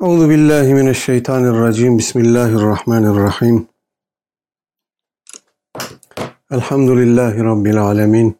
[0.00, 1.98] Euzu billahi mineşşeytanirracim.
[1.98, 3.68] Bismillahirrahmanirrahim.
[6.50, 8.38] Elhamdülillahi rabbil alamin.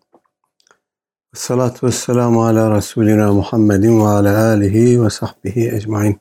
[1.35, 6.21] Salatu vesselamu ala Resulina Muhammedin ve ala alihi ve sahbihi ecmain.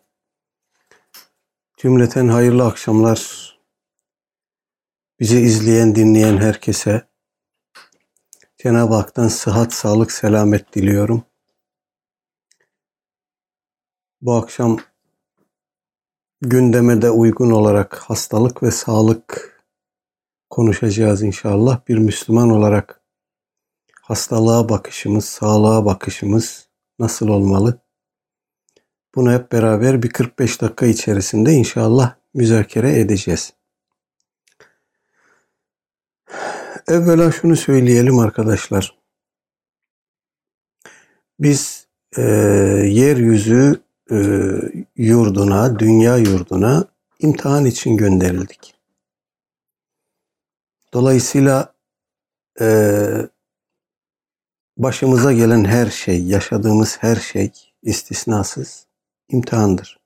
[1.78, 3.52] Cümleten hayırlı akşamlar.
[5.20, 7.08] Bizi izleyen, dinleyen herkese
[8.58, 11.24] Cenab-ı Hak'tan sıhhat, sağlık, selamet diliyorum.
[14.22, 14.78] Bu akşam
[16.42, 19.56] gündeme de uygun olarak hastalık ve sağlık
[20.50, 21.88] konuşacağız inşallah.
[21.88, 23.02] Bir Müslüman olarak
[24.02, 26.68] hastalığa bakışımız, sağlığa bakışımız
[27.00, 27.80] nasıl olmalı?
[29.16, 33.54] Bunu hep beraber bir 45 dakika içerisinde inşallah müzakere edeceğiz.
[36.88, 38.98] Evvela şunu söyleyelim arkadaşlar.
[41.40, 42.22] Biz e,
[42.86, 44.18] yeryüzü e,
[44.96, 46.86] yurduna, dünya yurduna
[47.20, 48.76] imtihan için gönderildik.
[50.94, 51.74] Dolayısıyla
[52.62, 52.68] e,
[54.78, 57.52] başımıza gelen her şey, yaşadığımız her şey
[57.84, 58.86] istisnasız
[59.30, 60.00] imtihandır.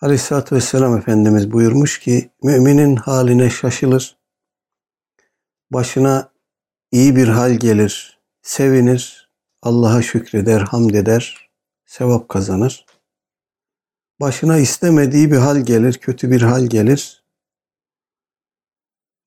[0.00, 4.16] Aleyhisselatü Vesselam Efendimiz buyurmuş ki müminin haline şaşılır.
[5.70, 6.32] Başına
[6.92, 9.30] iyi bir hal gelir, sevinir,
[9.62, 11.45] Allah'a şükreder, hamd eder,
[11.86, 12.86] sevap kazanır.
[14.20, 17.24] Başına istemediği bir hal gelir, kötü bir hal gelir.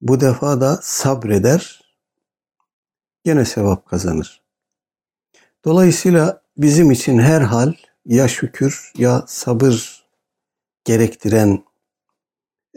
[0.02, 1.82] Bu defa da sabreder,
[3.24, 4.42] gene sevap kazanır.
[5.66, 7.74] Dolayısıyla bizim için her hal
[8.06, 10.06] ya şükür ya sabır
[10.84, 11.64] gerektiren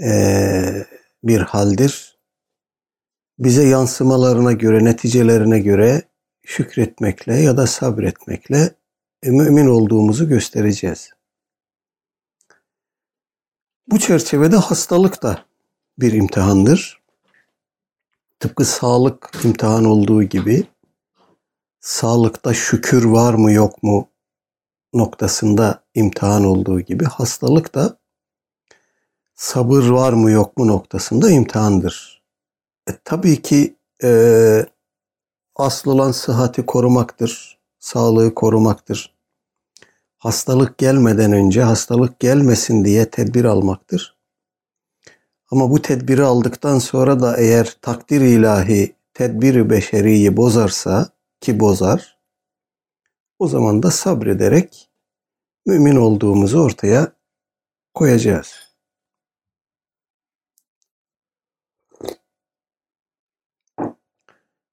[0.02, 0.86] e,
[1.24, 2.18] bir haldir.
[3.38, 6.02] Bize yansımalarına göre, neticelerine göre
[6.44, 8.74] şükretmekle ya da sabretmekle
[9.30, 11.10] mümin olduğumuzu göstereceğiz.
[13.86, 15.44] Bu çerçevede hastalık da
[15.98, 17.02] bir imtihandır.
[18.40, 20.66] Tıpkı sağlık imtihan olduğu gibi
[21.80, 24.08] sağlıkta şükür var mı yok mu
[24.94, 27.98] noktasında imtihan olduğu gibi hastalık da
[29.34, 32.22] sabır var mı yok mu noktasında imtihandır.
[32.88, 34.66] E, tabii ki e,
[35.56, 37.51] asıl olan sıhhati korumaktır,
[37.82, 39.14] sağlığı korumaktır.
[40.18, 44.16] Hastalık gelmeden önce hastalık gelmesin diye tedbir almaktır.
[45.50, 51.08] Ama bu tedbiri aldıktan sonra da eğer takdir ilahi tedbiri beşeriyi bozarsa
[51.40, 52.18] ki bozar
[53.38, 54.90] o zaman da sabrederek
[55.66, 57.12] mümin olduğumuzu ortaya
[57.94, 58.54] koyacağız.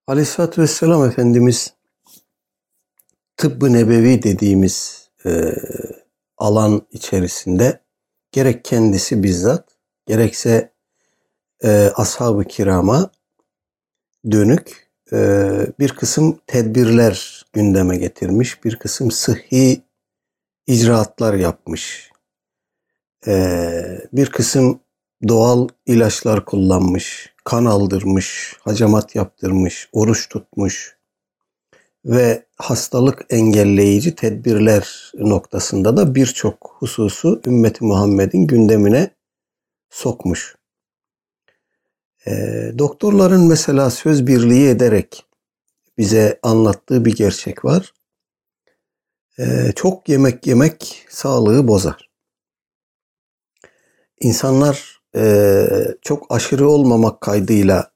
[0.08, 1.79] Aleyhisselatü Vesselam Efendimiz
[3.40, 5.56] tıbbı nebevi dediğimiz e,
[6.38, 7.80] alan içerisinde
[8.32, 10.74] gerek kendisi bizzat gerekse
[11.64, 13.12] e, ashab-ı kirama
[14.32, 15.18] dönük e,
[15.80, 19.82] bir kısım tedbirler gündeme getirmiş, bir kısım sıhhi
[20.68, 22.12] icraatlar yapmış,
[23.28, 24.80] e, bir kısım
[25.28, 30.99] doğal ilaçlar kullanmış, kan aldırmış, hacamat yaptırmış, oruç tutmuş
[32.06, 39.10] ve hastalık engelleyici tedbirler noktasında da birçok hususu ümmeti Muhammed'in gündemine
[39.90, 40.56] sokmuş.
[42.28, 42.32] E,
[42.78, 45.26] doktorların mesela söz birliği ederek
[45.98, 47.94] bize anlattığı bir gerçek var.
[49.40, 52.10] E, çok yemek yemek sağlığı bozar.
[54.20, 55.68] İnsanlar e,
[56.02, 57.92] çok aşırı olmamak kaydıyla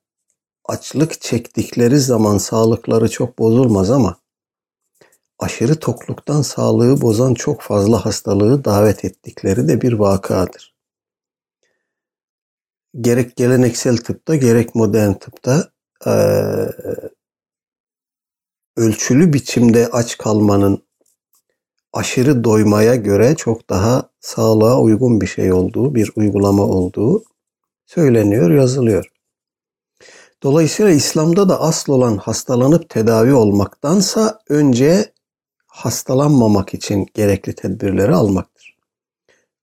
[0.65, 4.17] açlık çektikleri zaman sağlıkları çok bozulmaz ama
[5.39, 10.73] aşırı tokluktan sağlığı bozan çok fazla hastalığı davet ettikleri de bir vakadır.
[13.01, 15.71] Gerek geleneksel tıpta gerek modern tıpta
[16.05, 16.11] e,
[18.77, 20.83] ölçülü biçimde aç kalmanın
[21.93, 27.23] aşırı doymaya göre çok daha sağlığa uygun bir şey olduğu, bir uygulama olduğu
[27.85, 29.12] söyleniyor, yazılıyor.
[30.43, 35.13] Dolayısıyla İslam'da da asıl olan hastalanıp tedavi olmaktansa önce
[35.67, 38.77] hastalanmamak için gerekli tedbirleri almaktır.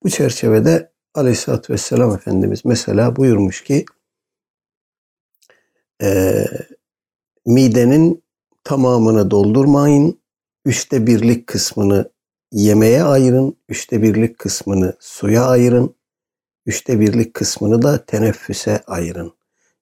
[0.03, 3.85] Bu çerçevede Aleyhisselatü Vesselam Efendimiz mesela buyurmuş ki
[6.03, 6.45] e,
[7.47, 8.25] midenin
[8.65, 10.21] tamamını doldurmayın,
[10.65, 12.11] üçte birlik kısmını
[12.53, 15.95] yemeğe ayırın, üçte birlik kısmını suya ayırın,
[16.67, 19.40] üçte birlik kısmını da teneffüse ayırın.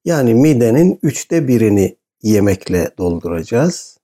[0.09, 3.97] Yani midenin üçte birini yemekle dolduracağız.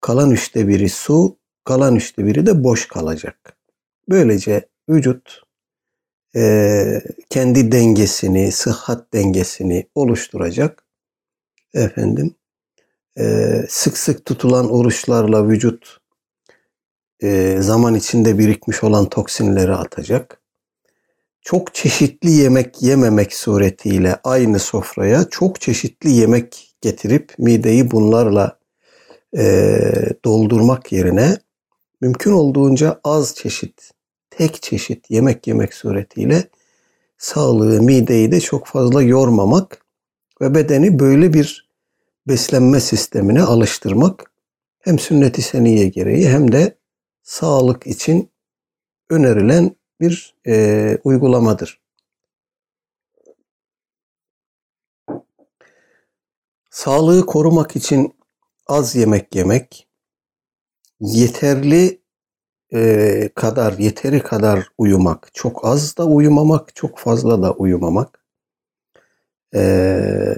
[0.00, 3.56] Kalan üçte biri su, kalan üçte biri de boş kalacak.
[4.08, 5.42] Böylece vücut
[6.36, 10.84] e, kendi dengesini, sıhhat dengesini oluşturacak.
[11.74, 12.34] Efendim,
[13.18, 16.00] e, sık sık tutulan oruçlarla vücut
[17.22, 20.39] e, zaman içinde birikmiş olan toksinleri atacak.
[21.42, 28.58] Çok çeşitli yemek yememek suretiyle aynı sofraya çok çeşitli yemek getirip mideyi bunlarla
[29.36, 29.80] e,
[30.24, 31.36] doldurmak yerine
[32.00, 33.90] mümkün olduğunca az çeşit,
[34.30, 36.44] tek çeşit yemek yemek suretiyle
[37.18, 39.86] sağlığı, mideyi de çok fazla yormamak
[40.40, 41.70] ve bedeni böyle bir
[42.28, 44.32] beslenme sistemine alıştırmak
[44.78, 46.76] hem sünnet-i seniye gereği hem de
[47.22, 48.30] sağlık için
[49.10, 51.80] önerilen bir e, uygulamadır.
[56.70, 58.14] Sağlığı korumak için
[58.66, 59.88] az yemek yemek,
[61.00, 62.00] yeterli
[62.72, 68.24] e, kadar, yeteri kadar uyumak, çok az da uyumamak, çok fazla da uyumamak,
[69.54, 70.34] e,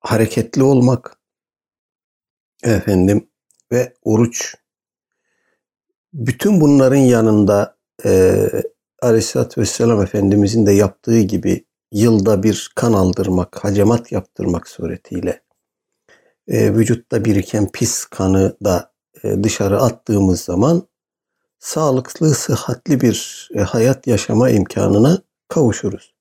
[0.00, 1.18] hareketli olmak,
[2.62, 3.28] efendim
[3.72, 4.54] ve oruç.
[6.12, 8.48] Bütün bunların yanında e,
[9.02, 15.42] Aleyhisselatü Vesselam Efendimizin de yaptığı gibi yılda bir kan aldırmak, hacamat yaptırmak suretiyle
[16.48, 18.92] e, vücutta biriken pis kanı da
[19.24, 20.88] e, dışarı attığımız zaman
[21.58, 25.18] sağlıklı, sıhhatli bir e, hayat yaşama imkanına
[25.48, 26.14] kavuşuruz.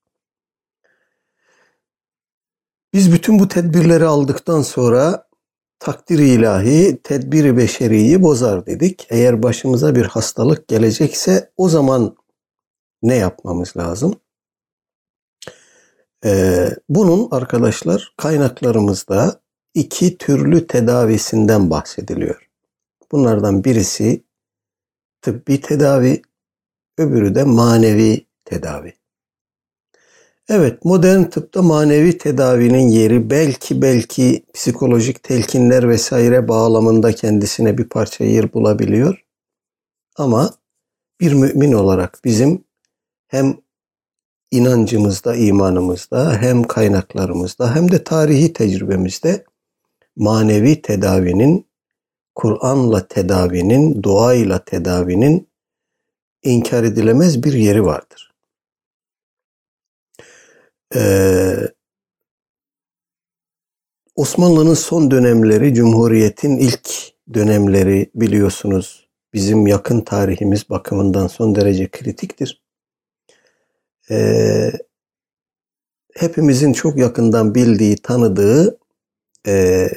[2.93, 5.27] Biz bütün bu tedbirleri aldıktan sonra
[5.81, 9.07] takdir ilahi tedbiri beşeriyi bozar dedik.
[9.09, 12.15] Eğer başımıza bir hastalık gelecekse o zaman
[13.03, 14.15] ne yapmamız lazım?
[16.25, 19.41] Ee, bunun arkadaşlar kaynaklarımızda
[19.73, 22.49] iki türlü tedavisinden bahsediliyor.
[23.11, 24.23] Bunlardan birisi
[25.21, 26.21] tıbbi tedavi,
[26.97, 29.00] öbürü de manevi tedavi.
[30.53, 38.23] Evet, modern tıpta manevi tedavinin yeri belki belki psikolojik telkinler vesaire bağlamında kendisine bir parça
[38.23, 39.25] yer bulabiliyor.
[40.17, 40.53] Ama
[41.19, 42.63] bir mümin olarak bizim
[43.27, 43.57] hem
[44.51, 49.43] inancımızda, imanımızda, hem kaynaklarımızda hem de tarihi tecrübemizde
[50.15, 51.67] manevi tedavinin,
[52.35, 55.47] Kur'an'la tedavinin, duayla tedavinin
[56.43, 58.30] inkar edilemez bir yeri vardır.
[60.95, 61.67] Ee,
[64.15, 66.89] Osmanlı'nın son dönemleri, Cumhuriyet'in ilk
[67.33, 72.61] dönemleri biliyorsunuz bizim yakın tarihimiz bakımından son derece kritiktir.
[74.11, 74.71] Ee,
[76.15, 78.79] hepimizin çok yakından bildiği, tanıdığı
[79.47, 79.89] e,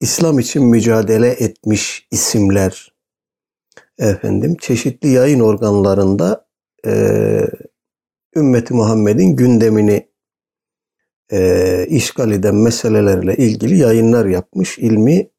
[0.00, 2.92] İslam için mücadele etmiş isimler
[3.98, 6.46] efendim çeşitli yayın organlarında
[6.86, 6.92] e,
[8.36, 10.08] ümmeti Muhammed'in gündemini
[11.32, 15.30] e, işgal eden meselelerle ilgili yayınlar yapmış, ilmi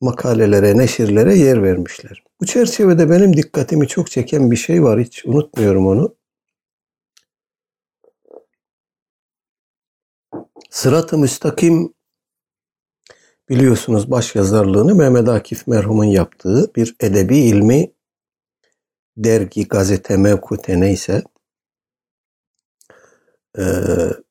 [0.00, 2.24] makalelere, neşirlere yer vermişler.
[2.40, 6.16] Bu çerçevede benim dikkatimi çok çeken bir şey var, hiç unutmuyorum onu.
[10.70, 11.94] Sırat-ı Müstakim
[13.48, 17.92] biliyorsunuz baş yazarlığını Mehmet Akif merhumun yaptığı bir edebi ilmi
[19.16, 21.22] dergi, gazete, mevkute neyse.
[23.58, 23.62] Ee,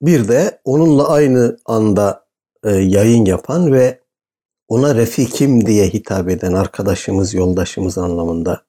[0.01, 2.25] bir de onunla aynı anda
[2.63, 4.01] e, yayın yapan ve
[4.67, 8.63] ona refikim diye hitap eden arkadaşımız, yoldaşımız anlamında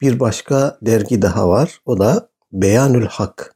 [0.00, 1.80] bir başka dergi daha var.
[1.86, 3.54] O da Beyanül Hak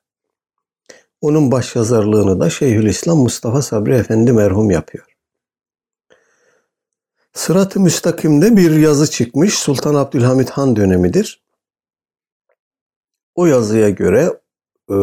[1.20, 5.16] onun başyazarlığını da Şeyhülislam Mustafa Sabri Efendi merhum yapıyor.
[7.32, 9.58] Sırat-ı Müstakim'de bir yazı çıkmış.
[9.58, 11.42] Sultan Abdülhamit Han dönemidir.
[13.34, 14.40] O yazıya göre
[14.90, 14.94] e,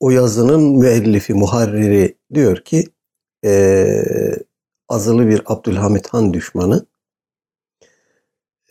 [0.00, 2.84] o yazının müellifi, muharriri diyor ki
[3.44, 3.94] e,
[4.88, 6.86] azılı bir Abdülhamit Han düşmanı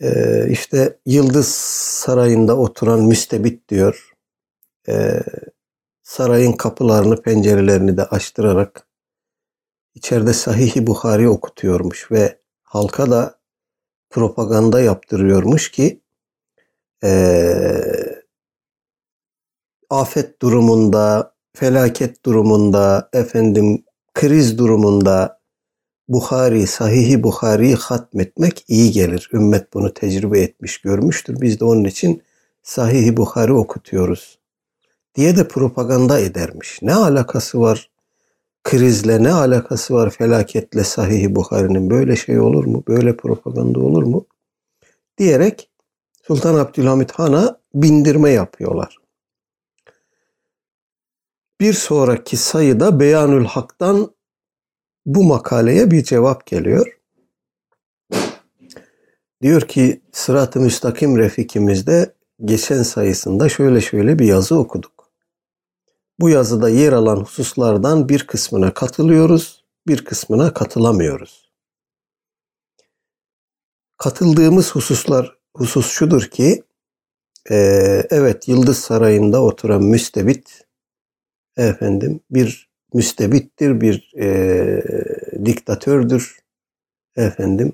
[0.00, 1.48] e, işte Yıldız
[2.04, 4.12] Sarayı'nda oturan müstebit diyor.
[4.88, 5.20] E,
[6.02, 8.86] sarayın kapılarını, pencerelerini de açtırarak
[9.94, 13.38] içeride Sahih-i Buhari okutuyormuş ve halka da
[14.10, 16.00] propaganda yaptırıyormuş ki
[17.04, 18.17] e,
[19.90, 25.38] afet durumunda, felaket durumunda, efendim kriz durumunda
[26.08, 29.30] Buhari, Sahih-i Buhari'yi hatmetmek iyi gelir.
[29.32, 31.40] Ümmet bunu tecrübe etmiş, görmüştür.
[31.40, 32.22] Biz de onun için
[32.62, 34.38] Sahih-i Buhari okutuyoruz
[35.14, 36.78] diye de propaganda edermiş.
[36.82, 37.90] Ne alakası var
[38.64, 42.84] krizle, ne alakası var felaketle Sahih-i Buhari'nin böyle şey olur mu?
[42.88, 44.26] Böyle propaganda olur mu?
[45.18, 45.70] Diyerek
[46.26, 48.96] Sultan Abdülhamit Han'a bindirme yapıyorlar.
[51.60, 54.14] Bir sonraki sayıda Beyanül Hak'tan
[55.06, 56.98] bu makaleye bir cevap geliyor.
[59.42, 65.10] Diyor ki Sırat-ı Müstakim Refikimizde geçen sayısında şöyle şöyle bir yazı okuduk.
[66.20, 71.50] Bu yazıda yer alan hususlardan bir kısmına katılıyoruz, bir kısmına katılamıyoruz.
[73.96, 76.62] Katıldığımız hususlar husus şudur ki
[77.50, 77.56] e,
[78.10, 80.67] evet Yıldız Sarayı'nda oturan müstebit
[81.58, 84.82] efendim bir müstebittir, bir e,
[85.44, 86.38] diktatördür
[87.16, 87.72] efendim.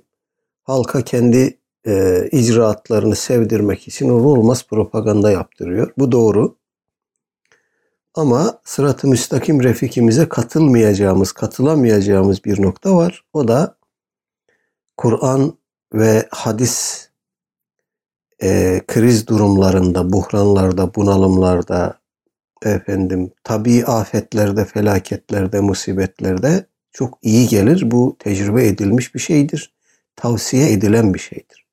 [0.63, 5.93] Halka kendi e, icraatlarını sevdirmek için olur olmaz propaganda yaptırıyor.
[5.99, 6.57] Bu doğru.
[8.15, 13.25] Ama sırat-ı müstakim refikimize katılmayacağımız, katılamayacağımız bir nokta var.
[13.33, 13.77] O da
[14.97, 15.59] Kur'an
[15.95, 17.09] ve hadis
[18.43, 21.99] e, kriz durumlarında, buhranlarda, bunalımlarda,
[22.63, 27.91] efendim tabi afetlerde, felaketlerde, musibetlerde çok iyi gelir.
[27.91, 29.75] Bu tecrübe edilmiş bir şeydir.
[30.17, 31.67] Tavsiye edilen bir şeydir.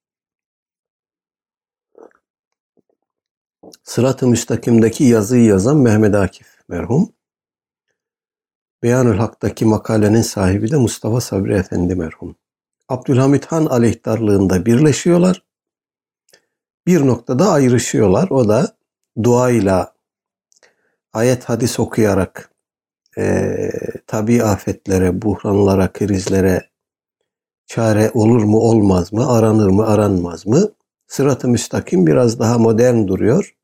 [3.83, 7.13] Sırat-ı Müstakim'deki yazıyı yazan Mehmet Akif merhum.
[8.83, 12.35] Beyanül Hak'taki makalenin sahibi de Mustafa Sabri Efendi merhum.
[12.89, 15.43] Abdülhamit Han aleyhtarlığında birleşiyorlar.
[16.87, 18.29] Bir noktada ayrışıyorlar.
[18.29, 18.77] O da
[19.23, 19.93] duayla,
[21.13, 22.51] ayet hadis okuyarak
[23.17, 23.57] e,
[24.07, 26.69] tabi afetlere, buhranlara, krizlere
[27.65, 30.71] çare olur mu olmaz mı, aranır mı aranmaz mı?
[31.07, 33.55] Sırat-ı müstakim biraz daha modern duruyor.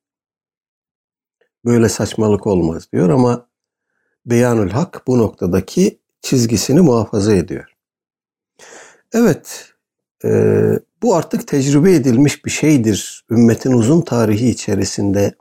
[1.66, 3.48] Böyle saçmalık olmaz diyor ama
[4.26, 7.74] Beyanül Hak bu noktadaki çizgisini muhafaza ediyor.
[9.14, 9.74] Evet,
[10.24, 10.30] e,
[11.02, 13.26] bu artık tecrübe edilmiş bir şeydir.
[13.32, 15.36] Ümmetin uzun tarihi içerisinde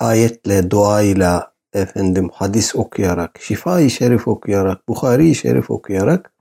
[0.00, 6.32] ayetle, duayla, efendim hadis okuyarak, şifa-i şerif okuyarak, Bukhari-i şerif okuyarak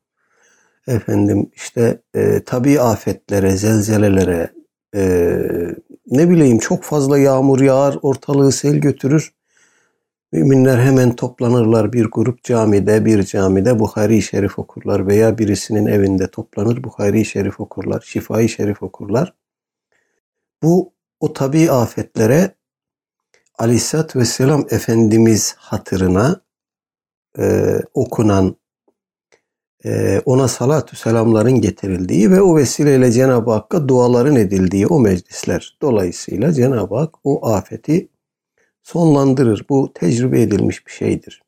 [0.88, 4.52] efendim işte e, tabi afetlere, zelzelelere,
[4.96, 5.02] e,
[6.08, 9.34] ne bileyim çok fazla yağmur yağar, ortalığı sel götürür.
[10.32, 16.84] Müminler hemen toplanırlar bir grup camide, bir camide Bukhari-i Şerif okurlar veya birisinin evinde toplanır
[16.84, 19.34] Bukhari-i Şerif okurlar, Şifai Şerif okurlar.
[20.64, 22.52] Bu o tabi afetlere
[23.58, 26.42] Aleyhisselatü Vesselam Efendimiz hatırına
[27.40, 28.56] e, okunan
[29.86, 35.78] e, ona salatü selamların getirildiği ve o vesileyle Cenab-ı Hakk'a duaların edildiği o meclisler.
[35.82, 38.10] Dolayısıyla Cenab-ı Hak o afeti
[38.84, 39.66] sonlandırır.
[39.70, 41.44] Bu tecrübe edilmiş bir şeydir.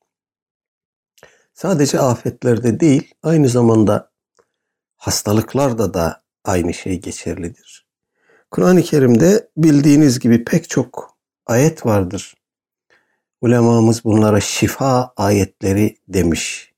[1.54, 4.12] Sadece afetlerde değil, aynı zamanda
[4.96, 7.88] hastalıklarda da aynı şey geçerlidir.
[8.52, 11.19] Kur'an-ı Kerim'de bildiğiniz gibi pek çok
[11.50, 12.34] ayet vardır.
[13.42, 16.74] Ulemamız bunlara şifa ayetleri demiş.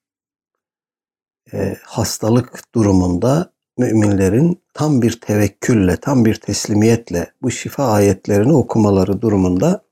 [1.53, 9.83] E, hastalık durumunda müminlerin tam bir tevekkülle, tam bir teslimiyetle bu şifa ayetlerini okumaları durumunda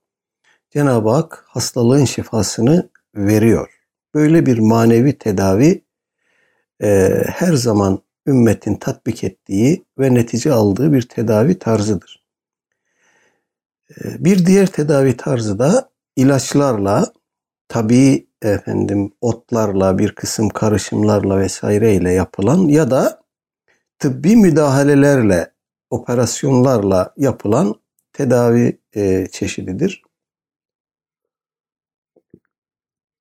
[0.72, 3.80] Cenab-ı Hak hastalığın şifasını veriyor.
[4.14, 5.84] Böyle bir manevi tedavi
[6.84, 12.19] e, her zaman ümmetin tatbik ettiği ve netice aldığı bir tedavi tarzıdır.
[13.90, 17.14] E, bir diğer tedavi tarzı da ilaçlarla,
[17.68, 23.22] tabi efendim otlarla, bir kısım karışımlarla vesaireyle yapılan ya da
[24.00, 25.54] tıbbi müdahalelerle,
[25.90, 27.76] operasyonlarla yapılan
[28.14, 30.04] tedavi e, çeşididir.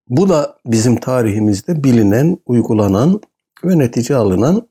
[0.09, 3.21] Bu da bizim tarihimizde bilinen, uygulanan
[3.65, 4.69] ve netice alınan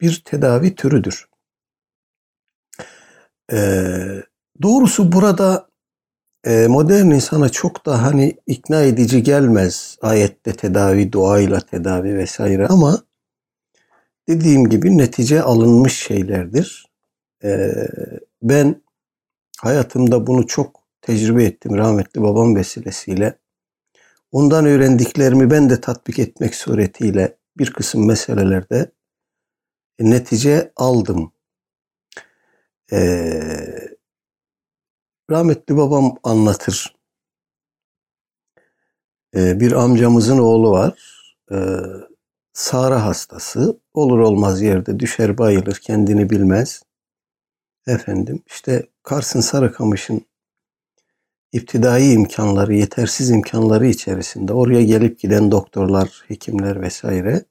[0.00, 1.28] bir tedavi türüdür.
[3.52, 4.22] Ee,
[4.62, 5.68] doğrusu burada
[6.44, 13.02] e, modern insana çok da hani ikna edici gelmez ayette tedavi, duayla tedavi vesaire ama
[14.28, 16.86] dediğim gibi netice alınmış şeylerdir.
[17.44, 17.88] Ee,
[18.42, 18.82] ben
[19.58, 23.38] hayatımda bunu çok tecrübe ettim rahmetli babam vesilesiyle.
[24.32, 28.90] Ondan öğrendiklerimi ben de tatbik etmek suretiyle bir kısım meselelerde
[30.00, 31.32] netice aldım.
[32.92, 33.95] Ee,
[35.30, 36.96] rahmetli babam anlatır.
[39.36, 40.98] Ee, bir amcamızın oğlu var.
[41.52, 41.56] Ee,
[42.52, 43.80] Sara hastası.
[43.94, 46.82] Olur olmaz yerde düşer bayılır kendini bilmez.
[47.86, 50.26] Efendim işte Kars'ın Sarıkamış'ın
[51.52, 57.44] iptidai imkanları, yetersiz imkanları içerisinde oraya gelip giden doktorlar, hekimler vesaire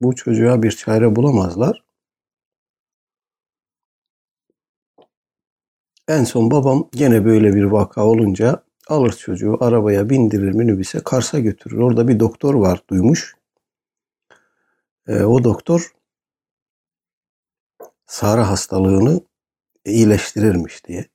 [0.00, 1.87] bu çocuğa bir çare bulamazlar.
[6.08, 11.78] En son babam gene böyle bir vaka olunca alır çocuğu arabaya bindirir minibüse Kars'a götürür.
[11.78, 13.36] Orada bir doktor var duymuş.
[15.08, 15.92] E, o doktor
[18.06, 19.20] Sara hastalığını
[19.84, 21.06] iyileştirirmiş diye.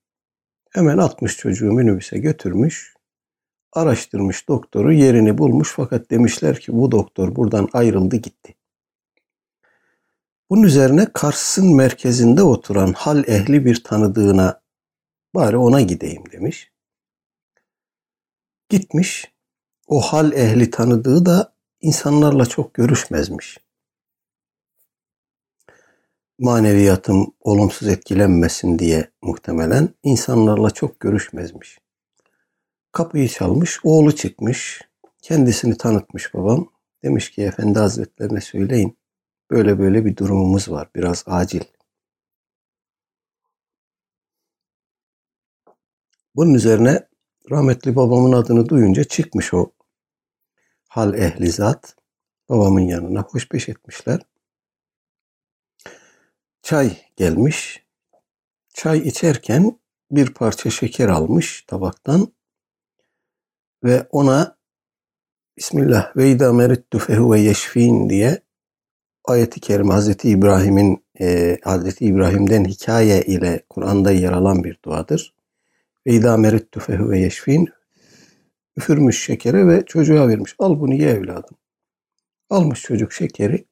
[0.69, 2.93] Hemen atmış çocuğu minibüse götürmüş.
[3.73, 8.55] Araştırmış doktoru yerini bulmuş fakat demişler ki bu doktor buradan ayrıldı gitti.
[10.49, 14.62] Bunun üzerine Kars'ın merkezinde oturan hal ehli bir tanıdığına
[15.35, 16.71] bari ona gideyim demiş.
[18.69, 19.33] Gitmiş.
[19.87, 23.57] O hal ehli tanıdığı da insanlarla çok görüşmezmiş.
[26.39, 31.79] Maneviyatım olumsuz etkilenmesin diye muhtemelen insanlarla çok görüşmezmiş.
[32.91, 34.81] Kapıyı çalmış, oğlu çıkmış.
[35.21, 36.69] Kendisini tanıtmış babam.
[37.03, 38.97] Demiş ki efendi hazretlerine söyleyin.
[39.51, 40.89] Böyle böyle bir durumumuz var.
[40.95, 41.63] Biraz acil.
[46.35, 47.07] Bunun üzerine
[47.51, 49.71] rahmetli babamın adını duyunca çıkmış o
[50.87, 51.95] hal ehli zat.
[52.49, 54.19] Babamın yanına hoşbeş etmişler.
[56.61, 57.83] Çay gelmiş.
[58.73, 59.79] Çay içerken
[60.11, 62.33] bir parça şeker almış tabaktan
[63.83, 64.57] ve ona
[65.57, 68.41] Bismillah ve idâ merittu fehuve yeşfîn diye
[69.25, 75.33] ayeti kerime Hazreti İbrahim'in e, Hazreti İbrahim'den hikaye ile Kur'an'da yer alan bir duadır.
[76.07, 77.67] Ve idâ merittu fehuve yeşfîn
[78.77, 80.55] üfürmüş şekeri ve çocuğa vermiş.
[80.59, 81.57] Al bunu ye evladım.
[82.49, 83.65] Almış çocuk şekeri.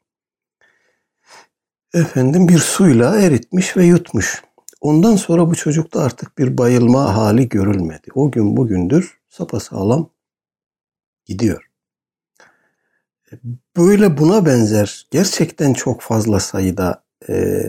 [1.93, 4.43] Efendim bir suyla eritmiş ve yutmuş.
[4.81, 8.07] Ondan sonra bu çocukta artık bir bayılma hali görülmedi.
[8.15, 10.09] O gün bugündür sapasağlam
[11.25, 11.69] gidiyor.
[13.77, 17.63] Böyle buna benzer gerçekten çok fazla sayıda e,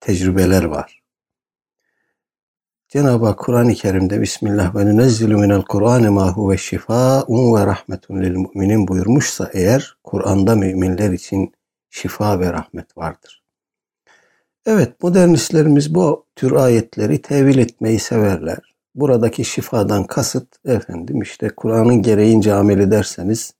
[0.00, 0.97] tecrübeler var.
[2.88, 8.30] Cenab-ı Hak Kur'an-ı Kerim'de Bismillah ve nunezzilu minel Kur'an ma huve şifaun ve rahmetun lil
[8.30, 11.52] müminin buyurmuşsa eğer Kur'an'da müminler için
[11.90, 13.42] şifa ve rahmet vardır.
[14.66, 18.74] Evet modernistlerimiz bu tür ayetleri tevil etmeyi severler.
[18.94, 23.54] Buradaki şifadan kasıt efendim işte Kur'an'ın gereğince amel ederseniz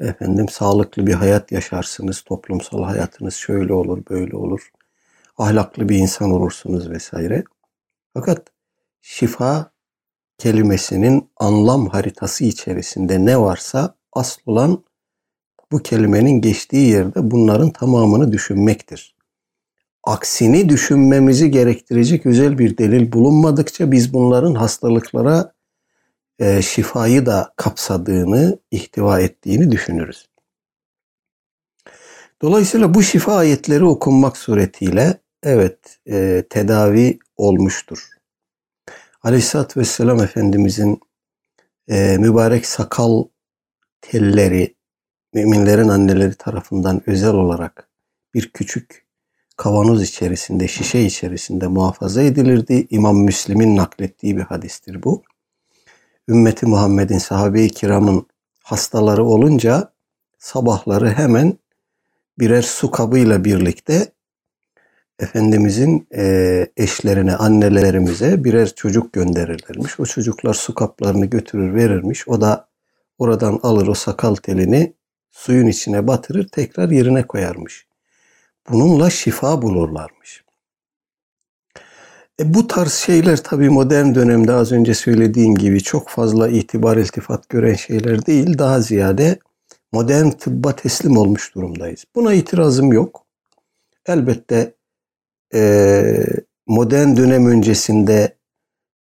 [0.00, 4.70] efendim sağlıklı bir hayat yaşarsınız, toplumsal hayatınız şöyle olur, böyle olur.
[5.38, 7.44] Ahlaklı bir insan olursunuz vesaire.
[8.14, 8.48] Fakat
[9.00, 9.72] şifa
[10.38, 14.84] kelimesinin anlam haritası içerisinde ne varsa asıl olan
[15.72, 19.16] bu kelimenin geçtiği yerde bunların tamamını düşünmektir.
[20.04, 25.52] Aksini düşünmemizi gerektirecek özel bir delil bulunmadıkça biz bunların hastalıklara
[26.38, 30.28] e, şifayı da kapsadığını, ihtiva ettiğini düşünürüz.
[32.42, 38.08] Dolayısıyla bu şifa ayetleri okunmak suretiyle evet e, tedavi olmuştur.
[39.22, 41.00] Aleyhisselatü Vesselam Efendimizin
[41.88, 43.24] e, mübarek sakal
[44.00, 44.74] telleri
[45.34, 47.88] müminlerin anneleri tarafından özel olarak
[48.34, 49.06] bir küçük
[49.56, 52.86] kavanoz içerisinde, şişe içerisinde muhafaza edilirdi.
[52.90, 55.22] İmam Müslim'in naklettiği bir hadistir bu
[56.28, 58.26] ümmeti Muhammed'in sahabe-i kiramın
[58.62, 59.92] hastaları olunca
[60.38, 61.58] sabahları hemen
[62.38, 64.12] birer su kabıyla birlikte
[65.20, 70.00] Efendimizin e, eşlerine, annelerimize birer çocuk gönderirlermiş.
[70.00, 72.28] O çocuklar su kaplarını götürür verirmiş.
[72.28, 72.68] O da
[73.18, 74.92] oradan alır o sakal telini
[75.30, 77.86] suyun içine batırır tekrar yerine koyarmış.
[78.70, 80.44] Bununla şifa bulurlarmış.
[82.40, 87.48] E bu tarz şeyler tabii modern dönemde az önce söylediğim gibi çok fazla itibar iltifat
[87.48, 88.58] gören şeyler değil.
[88.58, 89.38] Daha ziyade
[89.92, 92.04] modern tıbba teslim olmuş durumdayız.
[92.14, 93.26] Buna itirazım yok.
[94.06, 94.74] Elbette
[95.54, 96.24] e,
[96.66, 98.36] modern dönem öncesinde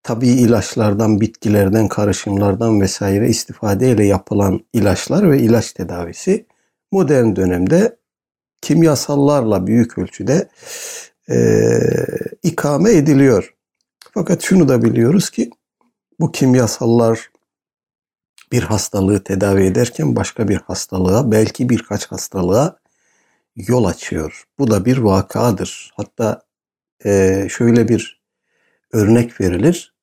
[0.03, 6.45] tabii ilaçlardan, bitkilerden, karışımlardan vesaire istifadeyle yapılan ilaçlar ve ilaç tedavisi
[6.91, 7.97] modern dönemde
[8.61, 10.49] kimyasallarla büyük ölçüde
[11.29, 11.37] e,
[12.43, 13.55] ikame ediliyor.
[14.13, 15.49] Fakat şunu da biliyoruz ki
[16.19, 17.29] bu kimyasallar
[18.51, 22.79] bir hastalığı tedavi ederken başka bir hastalığa belki birkaç hastalığa
[23.55, 24.43] yol açıyor.
[24.59, 25.91] Bu da bir vakadır.
[25.95, 26.41] Hatta
[27.05, 28.21] e, şöyle bir
[28.91, 29.93] örnek verilir.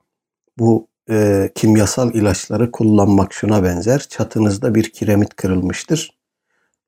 [0.58, 3.98] Bu e, kimyasal ilaçları kullanmak şuna benzer.
[4.08, 6.16] Çatınızda bir kiremit kırılmıştır.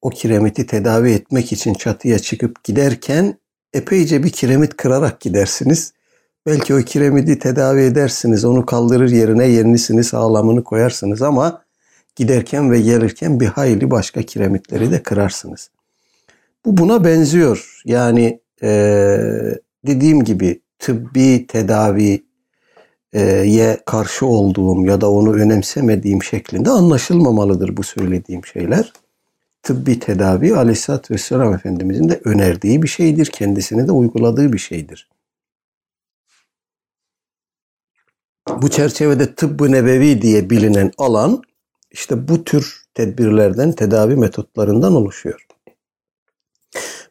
[0.02, 3.38] O kiremiti tedavi etmek için çatıya çıkıp giderken
[3.72, 5.92] epeyce bir kiremit kırarak gidersiniz.
[6.46, 11.62] Belki o kiremidi tedavi edersiniz, onu kaldırır yerine yenisini sağlamını koyarsınız ama
[12.16, 15.70] giderken ve gelirken bir hayli başka kiremitleri de kırarsınız.
[16.68, 17.83] Bu buna benziyor.
[17.85, 19.18] Yani ee,
[19.87, 22.20] dediğim gibi tıbbi tedaviye
[23.87, 28.92] karşı olduğum ya da onu önemsemediğim şeklinde anlaşılmamalıdır bu söylediğim şeyler.
[29.62, 33.26] Tıbbi tedavi Aleyhisselatü Vesselam Efendimizin de önerdiği bir şeydir.
[33.26, 35.09] Kendisine de uyguladığı bir şeydir.
[38.48, 41.42] Bu çerçevede tıbbı nebevi diye bilinen alan
[41.90, 45.47] işte bu tür tedbirlerden, tedavi metotlarından oluşuyor.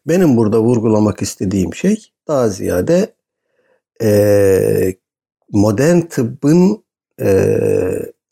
[0.08, 3.14] Benim burada vurgulamak istediğim şey daha ziyade
[4.02, 4.96] e,
[5.52, 6.84] modern tıbbın
[7.22, 7.60] e,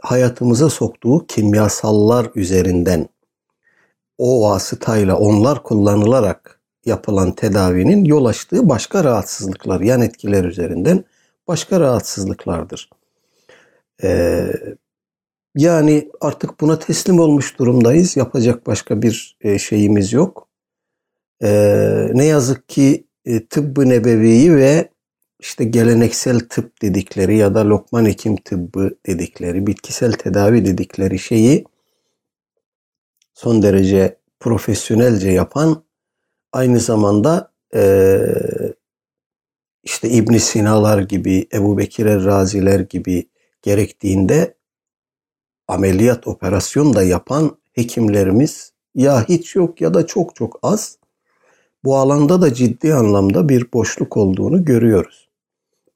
[0.01, 3.09] hayatımıza soktuğu kimyasallar üzerinden
[4.17, 11.03] o vasıtayla onlar kullanılarak yapılan tedavinin yol açtığı başka rahatsızlıklar, yan etkiler üzerinden
[11.47, 12.89] başka rahatsızlıklardır.
[14.03, 14.51] Ee,
[15.55, 18.17] yani artık buna teslim olmuş durumdayız.
[18.17, 20.47] Yapacak başka bir e, şeyimiz yok.
[21.43, 24.89] Ee, ne yazık ki e, tıbbı nebeviyi ve
[25.39, 31.65] işte geleneksel tıp dedikleri ya da lokman hekim tıbbı dedikleri, bitkisel tedavi dedikleri şeyi
[33.33, 35.83] son derece profesyonelce yapan
[36.53, 38.17] aynı zamanda e,
[39.83, 43.29] işte İbn Sina'lar gibi, Ebu Bekir Raziler gibi
[43.61, 44.57] gerektiğinde
[45.67, 50.97] ameliyat operasyon da yapan hekimlerimiz ya hiç yok ya da çok çok az.
[51.85, 55.27] Bu alanda da ciddi anlamda bir boşluk olduğunu görüyoruz.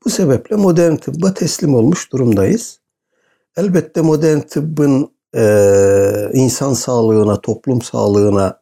[0.06, 2.80] Bu sebeple modern tıbba teslim olmuş durumdayız.
[3.58, 5.43] Elbette modern tıbbın e,
[6.34, 8.62] insan sağlığına, toplum sağlığına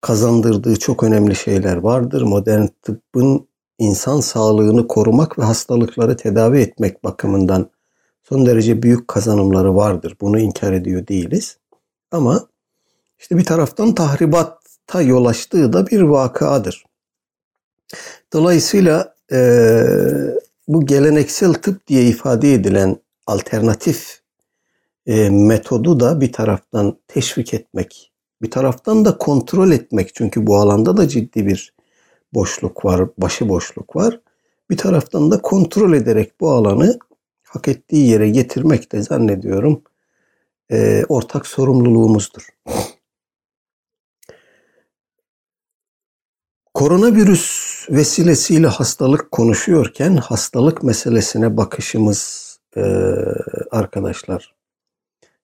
[0.00, 2.22] kazandırdığı çok önemli şeyler vardır.
[2.22, 7.70] Modern tıbbın insan sağlığını korumak ve hastalıkları tedavi etmek bakımından
[8.22, 10.16] son derece büyük kazanımları vardır.
[10.20, 11.58] Bunu inkar ediyor değiliz.
[12.10, 12.46] Ama
[13.18, 13.94] işte bir taraftan
[14.86, 16.84] tahribata yol açtığı da bir vakadır.
[18.32, 19.38] Dolayısıyla e,
[20.68, 24.20] bu geleneksel tıp diye ifade edilen alternatif
[25.06, 30.14] e, metodu da bir taraftan teşvik etmek, bir taraftan da kontrol etmek.
[30.14, 31.74] Çünkü bu alanda da ciddi bir
[32.34, 34.20] boşluk var, başı boşluk var.
[34.70, 36.98] Bir taraftan da kontrol ederek bu alanı
[37.44, 39.82] hak ettiği yere getirmek de zannediyorum
[40.72, 42.48] e, ortak sorumluluğumuzdur.
[46.74, 52.80] Koronavirüs vesilesiyle hastalık konuşuyorken hastalık meselesine bakışımız e,
[53.70, 54.54] arkadaşlar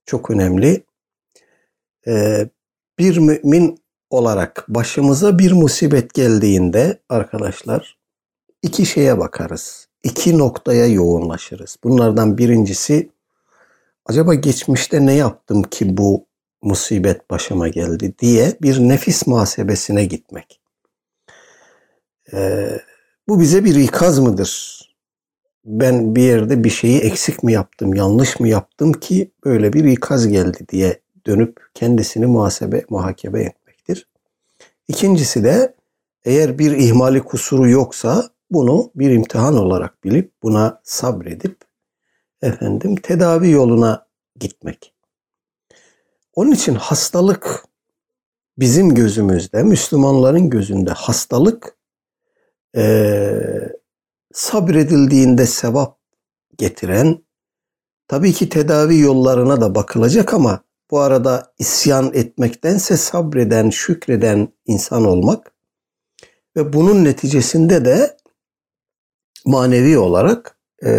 [0.06, 0.84] çok önemli.
[2.06, 2.46] E,
[2.98, 7.98] bir mümin olarak başımıza bir musibet geldiğinde arkadaşlar
[8.62, 9.88] iki şeye bakarız.
[10.02, 11.76] İki noktaya yoğunlaşırız.
[11.84, 13.10] Bunlardan birincisi
[14.06, 16.26] acaba geçmişte ne yaptım ki bu
[16.62, 20.59] musibet başıma geldi diye bir nefis muhasebesine gitmek.
[22.32, 22.80] Ee,
[23.28, 24.80] bu bize bir ikaz mıdır?
[25.64, 30.28] Ben bir yerde bir şeyi eksik mi yaptım, yanlış mı yaptım ki böyle bir ikaz
[30.28, 34.06] geldi diye dönüp kendisini muhasebe, muhakeme etmektir.
[34.88, 35.74] İkincisi de
[36.24, 41.56] eğer bir ihmali kusuru yoksa bunu bir imtihan olarak bilip buna sabredip
[42.42, 44.06] efendim tedavi yoluna
[44.40, 44.92] gitmek.
[46.34, 47.64] Onun için hastalık
[48.58, 51.76] bizim gözümüzde, Müslümanların gözünde hastalık
[52.76, 53.72] e,
[54.32, 55.98] sabredildiğinde sevap
[56.58, 57.24] getiren,
[58.08, 65.52] tabii ki tedavi yollarına da bakılacak ama bu arada isyan etmektense sabreden, şükreden insan olmak
[66.56, 68.16] ve bunun neticesinde de
[69.44, 70.90] manevi olarak e,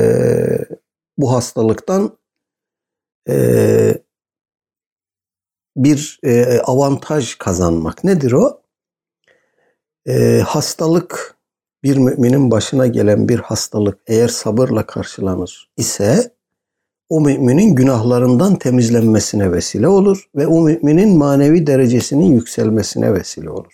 [1.18, 2.18] bu hastalıktan
[3.30, 4.04] e,
[5.76, 8.04] bir e, avantaj kazanmak.
[8.04, 8.62] Nedir o?
[10.08, 11.41] E, hastalık
[11.84, 16.32] bir müminin başına gelen bir hastalık eğer sabırla karşılanır ise
[17.10, 23.74] o müminin günahlarından temizlenmesine vesile olur ve o müminin manevi derecesinin yükselmesine vesile olur.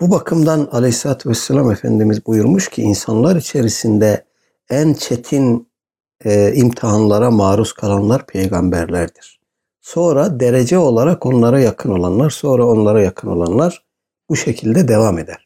[0.00, 4.24] Bu bakımdan Aleyhisselatü Vesselam Efendimiz buyurmuş ki insanlar içerisinde
[4.70, 5.68] en çetin
[6.24, 9.40] e, imtihanlara maruz kalanlar peygamberlerdir.
[9.80, 13.84] Sonra derece olarak onlara yakın olanlar, sonra onlara yakın olanlar
[14.28, 15.45] bu şekilde devam eder.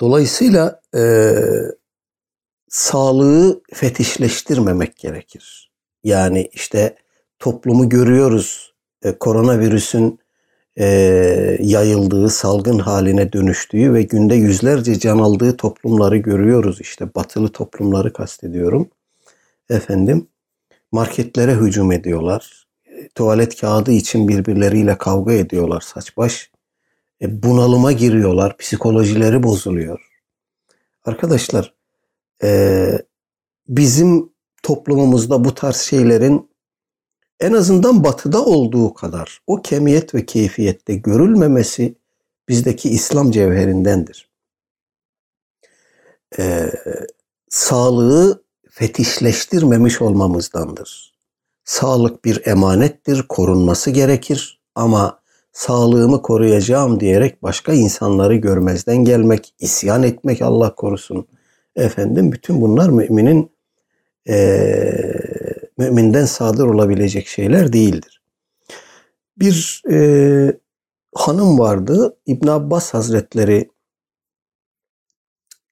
[0.00, 1.02] Dolayısıyla e,
[2.68, 5.70] sağlığı fetişleştirmemek gerekir.
[6.04, 6.96] Yani işte
[7.38, 8.74] toplumu görüyoruz.
[9.02, 10.18] E, koronavirüsün
[10.76, 10.86] e,
[11.60, 16.80] yayıldığı, salgın haline dönüştüğü ve günde yüzlerce can aldığı toplumları görüyoruz.
[16.80, 18.90] İşte batılı toplumları kastediyorum.
[19.70, 20.26] Efendim
[20.92, 22.66] marketlere hücum ediyorlar.
[22.86, 26.49] E, tuvalet kağıdı için birbirleriyle kavga ediyorlar saç baş.
[27.22, 28.56] E, bunalıma giriyorlar.
[28.56, 30.10] Psikolojileri bozuluyor.
[31.04, 31.74] Arkadaşlar
[32.42, 32.90] e,
[33.68, 36.50] bizim toplumumuzda bu tarz şeylerin
[37.40, 41.94] en azından batıda olduğu kadar o kemiyet ve keyfiyette görülmemesi
[42.48, 44.30] bizdeki İslam cevherindendir.
[46.38, 46.72] Ee,
[47.48, 51.14] sağlığı fetişleştirmemiş olmamızdandır.
[51.64, 55.19] Sağlık bir emanettir, korunması gerekir ama
[55.52, 61.26] sağlığımı koruyacağım diyerek başka insanları görmezden gelmek, isyan etmek Allah korusun.
[61.76, 63.52] Efendim bütün bunlar müminin
[64.28, 64.90] e,
[65.78, 68.22] müminden sadır olabilecek şeyler değildir.
[69.36, 69.96] Bir e,
[71.14, 72.16] hanım vardı.
[72.26, 73.70] İbn Abbas Hazretleri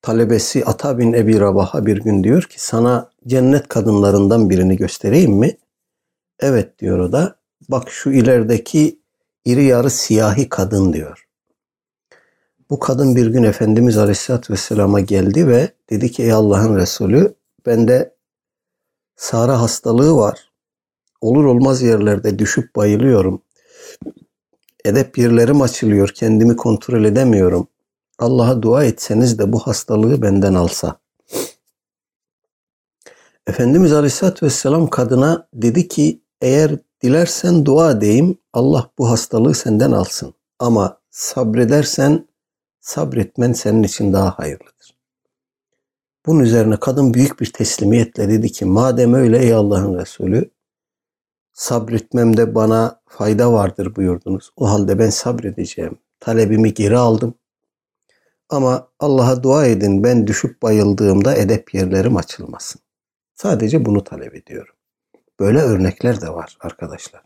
[0.03, 5.57] talebesi Ata bin Ebi Rabah'a bir gün diyor ki sana cennet kadınlarından birini göstereyim mi?
[6.41, 7.38] Evet diyor o da.
[7.69, 9.01] Bak şu ilerideki
[9.48, 11.28] iri yarı siyahi kadın diyor.
[12.70, 17.34] Bu kadın bir gün Efendimiz Aleyhisselatü Vesselam'a geldi ve dedi ki ey Allah'ın Resulü
[17.66, 18.14] bende
[19.16, 20.50] Sara hastalığı var.
[21.20, 23.42] Olur olmaz yerlerde düşüp bayılıyorum.
[24.84, 26.08] Edep yerlerim açılıyor.
[26.08, 27.68] Kendimi kontrol edemiyorum.
[28.18, 31.00] Allah'a dua etseniz de bu hastalığı benden alsa.
[33.46, 40.34] Efendimiz Aleyhisselatü Vesselam kadına dedi ki eğer dilersen dua edeyim Allah bu hastalığı senden alsın.
[40.58, 42.28] Ama sabredersen
[42.80, 44.98] sabretmen senin için daha hayırlıdır.
[46.26, 50.50] Bunun üzerine kadın büyük bir teslimiyetle dedi ki madem öyle ey Allah'ın Resulü
[51.52, 54.50] sabretmemde bana fayda vardır buyurdunuz.
[54.56, 55.98] O halde ben sabredeceğim.
[56.20, 57.34] Talebimi geri aldım.
[58.48, 62.80] Ama Allah'a dua edin ben düşüp bayıldığımda edep yerlerim açılmasın.
[63.34, 64.74] Sadece bunu talep ediyorum.
[65.40, 67.22] Böyle örnekler de var arkadaşlar.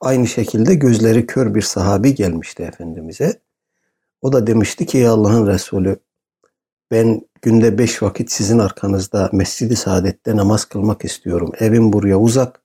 [0.00, 3.40] Aynı şekilde gözleri kör bir sahabi gelmişti Efendimiz'e.
[4.22, 5.96] O da demişti ki ya Allah'ın Resulü
[6.90, 11.52] ben günde beş vakit sizin arkanızda Mescid-i Saadet'te namaz kılmak istiyorum.
[11.58, 12.60] Evim buraya uzak.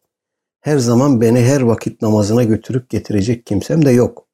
[0.60, 4.28] Her zaman beni her vakit namazına götürüp getirecek kimsem de yok.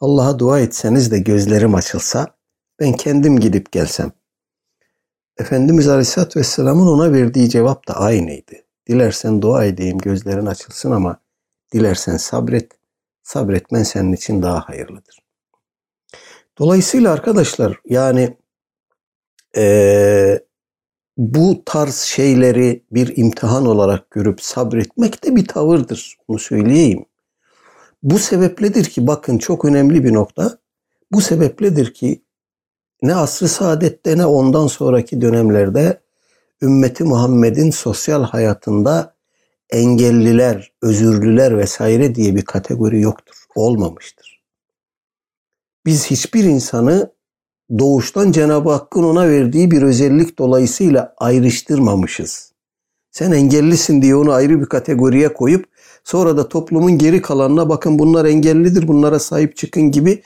[0.00, 2.26] Allah'a dua etseniz de gözlerim açılsa
[2.80, 4.12] ben kendim gidip gelsem.
[5.38, 8.65] Efendimiz Aleyhisselatü Vesselam'ın ona verdiği cevap da aynıydı.
[8.88, 11.20] Dilersen dua edeyim gözlerin açılsın ama
[11.72, 12.72] dilersen sabret.
[13.22, 15.18] Sabretmen senin için daha hayırlıdır.
[16.58, 18.36] Dolayısıyla arkadaşlar yani
[19.56, 20.40] e,
[21.16, 26.16] bu tarz şeyleri bir imtihan olarak görüp sabretmek de bir tavırdır.
[26.28, 27.04] Bunu söyleyeyim.
[28.02, 30.58] Bu sebepledir ki bakın çok önemli bir nokta.
[31.12, 32.22] Bu sebepledir ki
[33.02, 36.00] ne asr-ı saadette ne ondan sonraki dönemlerde
[36.62, 39.14] ümmeti Muhammed'in sosyal hayatında
[39.70, 43.36] engelliler, özürlüler vesaire diye bir kategori yoktur.
[43.54, 44.42] Olmamıştır.
[45.86, 47.12] Biz hiçbir insanı
[47.78, 52.52] doğuştan Cenab-ı Hakk'ın ona verdiği bir özellik dolayısıyla ayrıştırmamışız.
[53.10, 55.64] Sen engellisin diye onu ayrı bir kategoriye koyup
[56.04, 60.22] sonra da toplumun geri kalanına bakın bunlar engellidir bunlara sahip çıkın gibi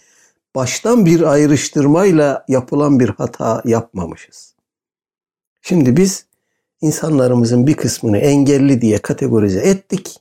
[0.54, 4.54] baştan bir ayrıştırmayla yapılan bir hata yapmamışız.
[5.62, 6.26] Şimdi biz
[6.80, 10.20] insanlarımızın bir kısmını engelli diye kategorize ettik.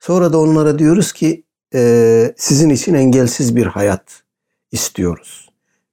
[0.00, 4.22] Sonra da onlara diyoruz ki e, sizin için engelsiz bir hayat
[4.72, 5.48] istiyoruz.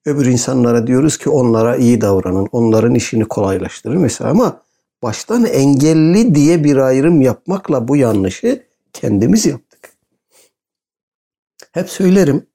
[0.06, 4.62] Öbür insanlara diyoruz ki onlara iyi davranın, onların işini kolaylaştırın mesela ama
[5.04, 9.94] baştan engelli diye bir ayrım yapmakla bu yanlışı kendimiz yaptık.
[11.72, 12.46] Hep söylerim.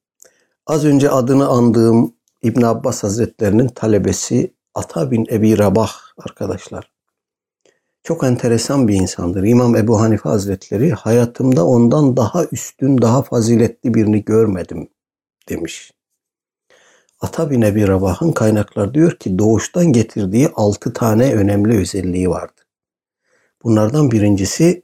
[0.66, 6.90] Az önce adını andığım İbn Abbas Hazretlerinin talebesi Ata bin Ebi Rabah arkadaşlar.
[8.02, 9.42] Çok enteresan bir insandır.
[9.42, 14.88] İmam Ebu Hanife Hazretleri hayatımda ondan daha üstün, daha faziletli birini görmedim
[15.48, 15.92] demiş.
[17.20, 22.60] Ata bin Ebi Rabah'ın kaynaklar diyor ki doğuştan getirdiği altı tane önemli özelliği vardı.
[23.62, 24.82] Bunlardan birincisi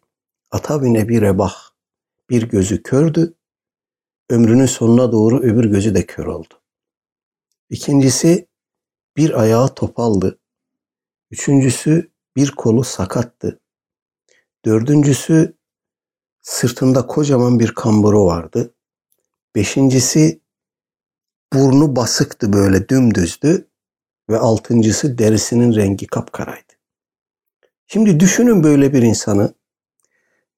[0.51, 1.55] Ata bin Ebi Rabah
[2.31, 3.35] bir gözü kördü,
[4.31, 6.55] ömrünün sonuna doğru öbür gözü de kör oldu.
[7.71, 8.54] İkincisi
[9.17, 10.39] bir ayağı topaldı.
[11.31, 13.61] Üçüncüsü bir kolu sakattı.
[14.65, 15.57] Dördüncüsü
[16.43, 18.75] sırtında kocaman bir kamburu vardı.
[19.55, 20.41] Beşincisi
[21.53, 23.69] burnu basıktı böyle dümdüzdü
[24.31, 26.73] ve altıncısı derisinin rengi kapkaraydı.
[27.87, 29.55] Şimdi düşünün böyle bir insanı.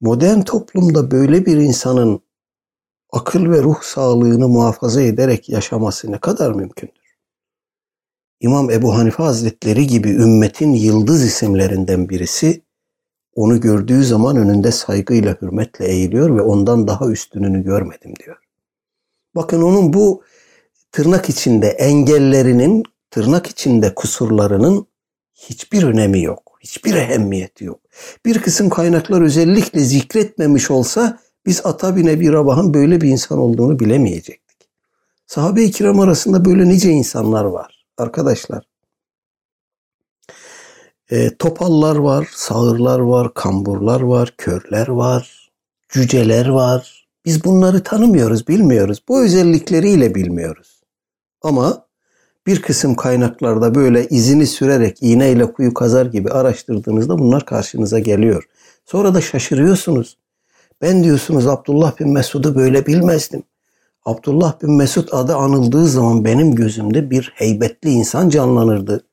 [0.00, 2.20] Modern toplumda böyle bir insanın
[3.12, 6.95] akıl ve ruh sağlığını muhafaza ederek yaşaması ne kadar mümkündür?
[8.40, 12.62] İmam Ebu Hanife Hazretleri gibi ümmetin yıldız isimlerinden birisi
[13.34, 18.36] onu gördüğü zaman önünde saygıyla, hürmetle eğiliyor ve ondan daha üstününü görmedim diyor.
[19.34, 20.22] Bakın onun bu
[20.92, 24.86] tırnak içinde engellerinin tırnak içinde kusurlarının
[25.34, 26.58] hiçbir önemi yok.
[26.60, 27.80] Hiçbir ehemmiyeti yok.
[28.26, 33.78] Bir kısım kaynaklar özellikle zikretmemiş olsa biz Ata bin Ebi Rabah'ın böyle bir insan olduğunu
[33.78, 34.68] bilemeyecektik.
[35.26, 38.64] Sahabe-i kiram arasında böyle nice insanlar var arkadaşlar.
[41.10, 45.50] E, topallar var, sağırlar var, kamburlar var, körler var,
[45.88, 47.06] cüceler var.
[47.24, 49.02] Biz bunları tanımıyoruz, bilmiyoruz.
[49.08, 50.82] Bu özellikleriyle bilmiyoruz.
[51.42, 51.86] Ama
[52.46, 58.48] bir kısım kaynaklarda böyle izini sürerek iğneyle kuyu kazar gibi araştırdığınızda bunlar karşınıza geliyor.
[58.84, 60.16] Sonra da şaşırıyorsunuz.
[60.82, 63.42] Ben diyorsunuz Abdullah bin Mesud'u böyle bilmezdim.
[64.06, 69.06] Abdullah bin Mesud adı anıldığı zaman benim gözümde bir heybetli insan canlanırdı.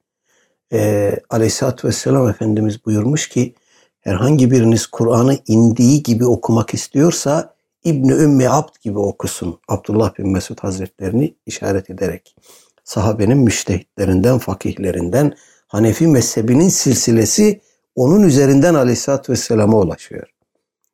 [0.73, 3.55] Ee, Aleyhisselatü Vesselam Efendimiz buyurmuş ki
[3.99, 7.53] herhangi biriniz Kur'an'ı indiği gibi okumak istiyorsa
[7.83, 9.59] İbni Ümmü Abd gibi okusun.
[9.67, 12.35] Abdullah bin Mesud Hazretlerini işaret ederek.
[12.83, 15.33] Sahabenin müştehitlerinden, fakihlerinden,
[15.67, 17.61] Hanefi mezhebinin silsilesi
[17.95, 20.27] onun üzerinden Aleyhisselatü Vesselam'a ulaşıyor.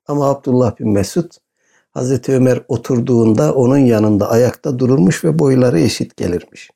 [0.08, 1.32] Ama Abdullah bin Mesud
[1.92, 6.70] Hazreti Ömer oturduğunda onun yanında ayakta dururmuş ve boyları eşit gelirmiş.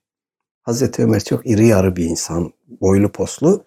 [0.61, 3.63] Hazreti Ömer çok iri yarı bir insan, boylu poslu.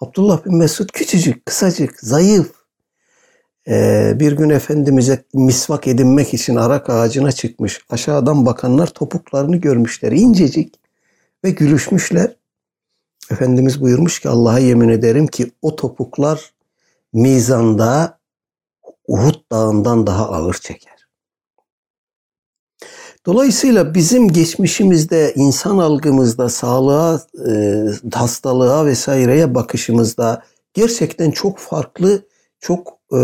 [0.00, 2.52] Abdullah bin Mesud küçücük, kısacık, zayıf.
[3.68, 7.80] Ee, bir gün Efendimiz'e misvak edinmek için arak ağacına çıkmış.
[7.90, 10.74] Aşağıdan bakanlar topuklarını görmüşler, incecik
[11.44, 12.36] ve gülüşmüşler.
[13.30, 16.52] Efendimiz buyurmuş ki Allah'a yemin ederim ki o topuklar
[17.12, 18.17] mizanda
[19.08, 21.08] Uhud dağından daha ağır çeker.
[23.26, 30.42] Dolayısıyla bizim geçmişimizde, insan algımızda, sağlığa, e, hastalığa vesaireye bakışımızda
[30.74, 32.26] gerçekten çok farklı,
[32.60, 33.20] çok e,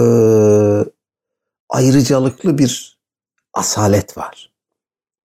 [1.69, 2.99] ayrıcalıklı bir
[3.53, 4.53] asalet var.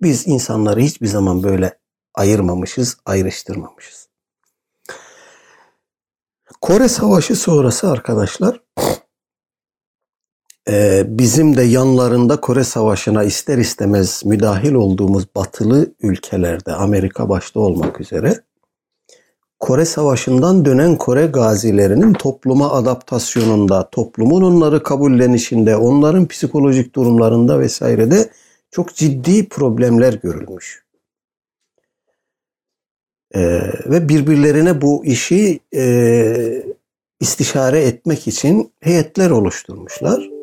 [0.02, 1.78] Biz insanları hiçbir zaman böyle
[2.13, 4.10] ayırmamışız, ayrıştırmamışız.
[6.62, 8.62] Kore Savaşı sonrası arkadaşlar
[10.67, 18.02] ee, bizim de yanlarında Kore Savaşı'na ister istemez müdahil olduğumuz batılı ülkelerde Amerika başta olmak
[18.02, 18.43] üzere
[19.60, 28.30] Kore Savaşı'ndan dönen Kore gazilerinin topluma adaptasyonunda, toplumun onları kabullenişinde, onların psikolojik durumlarında vesairede
[28.72, 30.84] çok ciddi problemler görülmüş.
[33.36, 36.63] Ee, ve birbirlerine bu işi e,
[37.19, 40.38] istişare etmek için heyetler oluşturmuşlar.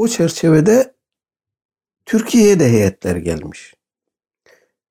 [0.00, 0.94] O çerçevede
[2.06, 3.74] Türkiye'ye de heyetler gelmiş.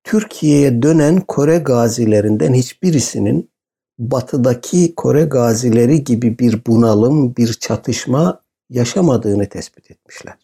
[0.04, 3.50] Türkiye'ye dönen Kore gazilerinden hiçbirisinin
[3.98, 10.38] batıdaki Kore gazileri gibi bir bunalım, bir çatışma yaşamadığını tespit etmişler.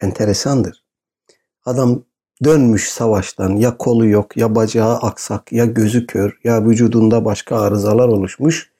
[0.00, 0.84] Enteresandır.
[1.64, 2.02] Adam
[2.44, 8.08] dönmüş savaştan ya kolu yok ya bacağı aksak ya gözü kör ya vücudunda başka arızalar
[8.08, 8.75] oluşmuş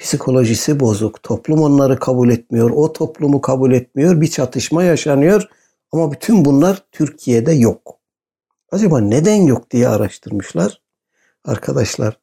[0.00, 1.22] psikolojisi bozuk.
[1.22, 2.70] Toplum onları kabul etmiyor.
[2.70, 4.20] O toplumu kabul etmiyor.
[4.20, 5.48] Bir çatışma yaşanıyor.
[5.92, 7.98] Ama bütün bunlar Türkiye'de yok.
[8.72, 10.80] Acaba neden yok diye araştırmışlar.
[11.44, 12.18] Arkadaşlar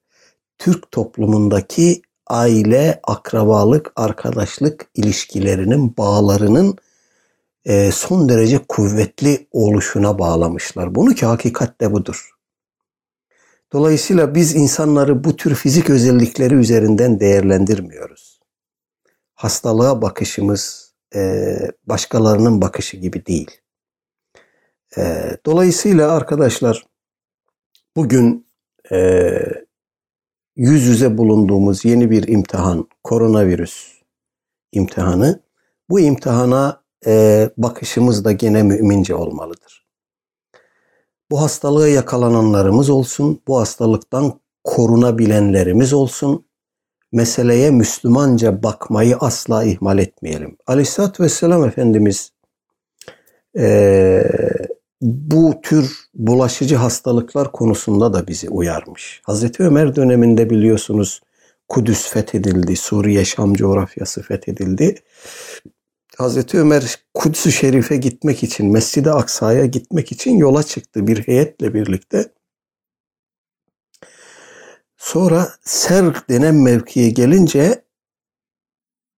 [0.57, 6.77] Türk toplumundaki aile, akrabalık, arkadaşlık ilişkilerinin, bağlarının
[7.65, 10.95] e, son derece kuvvetli oluşuna bağlamışlar.
[10.95, 12.36] Bunu ki hakikatte budur.
[13.73, 18.39] Dolayısıyla biz insanları bu tür fizik özellikleri üzerinden değerlendirmiyoruz.
[19.35, 23.51] Hastalığa bakışımız e, başkalarının bakışı gibi değil.
[24.97, 26.85] E, dolayısıyla arkadaşlar
[27.95, 28.47] bugün
[28.91, 29.31] e,
[30.55, 34.01] yüz yüze bulunduğumuz yeni bir imtihan, koronavirüs
[34.71, 35.39] imtihanı.
[35.89, 36.87] Bu imtihana
[37.57, 39.86] bakışımız da gene mümince olmalıdır.
[41.31, 46.47] Bu hastalığa yakalananlarımız olsun, bu hastalıktan korunabilenlerimiz olsun.
[47.11, 50.57] Meseleye Müslümanca bakmayı asla ihmal etmeyelim.
[50.67, 52.31] Aleyhisselatü Vesselam Efendimiz
[53.57, 54.23] e,
[55.01, 59.21] bu tür bulaşıcı hastalıklar konusunda da bizi uyarmış.
[59.25, 61.21] Hazreti Ömer döneminde biliyorsunuz
[61.67, 64.95] Kudüs fethedildi, Suriye Şam coğrafyası fethedildi.
[66.17, 72.33] Hazreti Ömer Kudüs-ü Şerif'e gitmek için, Mescid-i Aksa'ya gitmek için yola çıktı bir heyetle birlikte.
[74.97, 77.83] Sonra Serg denen mevkiye gelince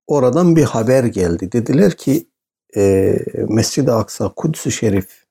[0.08, 1.52] oradan bir haber geldi.
[1.52, 2.30] Dediler ki
[2.76, 3.16] e,
[3.50, 5.26] Mescid-i Aksa, Kudüs-ü Şerif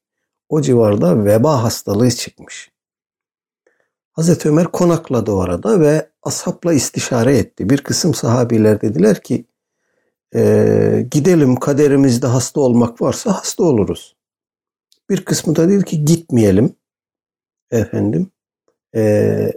[0.49, 2.71] o civarda veba hastalığı çıkmış.
[4.13, 7.71] Hazreti Ömer konakladı orada ve ashapla istişare etti.
[7.71, 9.45] Bir kısım sahabiler dediler ki
[10.35, 14.17] e, gidelim kaderimizde hasta olmak varsa hasta oluruz.
[15.11, 16.77] Bir kısmı da dedi ki gitmeyelim
[17.71, 18.31] efendim.
[18.95, 19.53] E,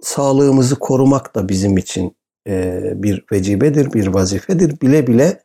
[0.00, 4.80] sağlığımızı korumak da bizim için e, bir vecibedir, bir vazifedir.
[4.80, 5.42] Bile bile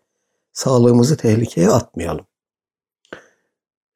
[0.54, 2.26] sağlığımızı tehlikeye atmayalım.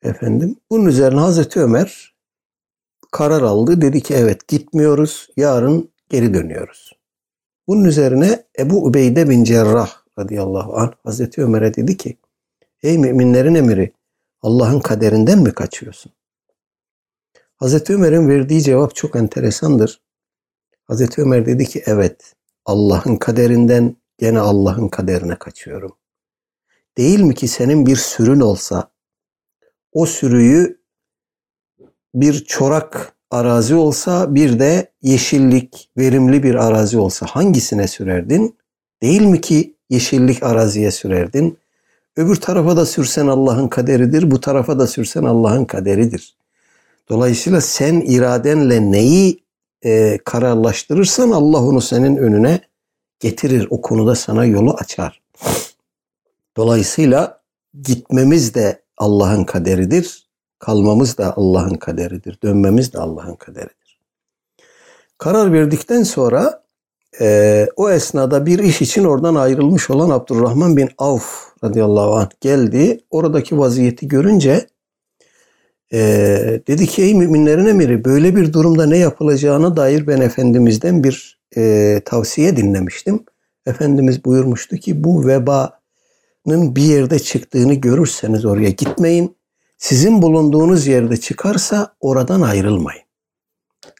[0.03, 2.15] Efendim, bunun üzerine Hazreti Ömer
[3.11, 3.82] karar aldı.
[3.82, 6.86] Dedi ki evet gitmiyoruz, yarın geri dönüyoruz.
[7.68, 12.18] Bunun üzerine Ebu Ubeyde bin Cerrah radıyallahu anh Hazreti Ömer'e dedi ki
[12.84, 13.93] Ey müminlerin emiri
[14.41, 16.11] Allah'ın kaderinden mi kaçıyorsun?
[17.55, 20.01] Hazreti Ömer'in verdiği cevap çok enteresandır.
[20.84, 22.34] Hazreti Ömer dedi ki evet
[22.65, 25.97] Allah'ın kaderinden gene Allah'ın kaderine kaçıyorum.
[26.97, 28.91] Değil mi ki senin bir sürün olsa
[29.91, 30.82] o sürüyü
[32.15, 38.57] bir çorak arazi olsa bir de yeşillik, verimli bir arazi olsa hangisine sürerdin?
[39.01, 41.57] Değil mi ki yeşillik araziye sürerdin?
[42.15, 46.38] Öbür tarafa da sürsen Allah'ın kaderidir, bu tarafa da sürsen Allah'ın kaderidir.
[47.09, 49.43] Dolayısıyla sen iradenle neyi
[49.86, 52.61] e, kararlaştırırsan Allah onu senin önüne
[53.19, 53.67] getirir.
[53.69, 55.21] O konuda sana yolu açar.
[56.57, 57.41] Dolayısıyla
[57.84, 60.26] gitmemiz de Allah'ın kaderidir.
[60.60, 62.39] Kalmamız da Allah'ın kaderidir.
[62.43, 63.99] Dönmemiz de Allah'ın kaderidir.
[65.18, 66.64] Karar verdikten sonra
[67.22, 72.99] e, o esnada bir iş için oradan ayrılmış olan Abdurrahman bin Avf radıyallahu anh geldi.
[73.10, 74.68] Oradaki vaziyeti görünce
[75.93, 75.99] e,
[76.68, 82.01] dedi ki ey müminlerin emiri böyle bir durumda ne yapılacağına dair ben Efendimiz'den bir e,
[82.05, 83.26] tavsiye dinlemiştim.
[83.66, 89.36] Efendimiz buyurmuştu ki bu vebanın bir yerde çıktığını görürseniz oraya gitmeyin.
[89.78, 93.01] Sizin bulunduğunuz yerde çıkarsa oradan ayrılmayın.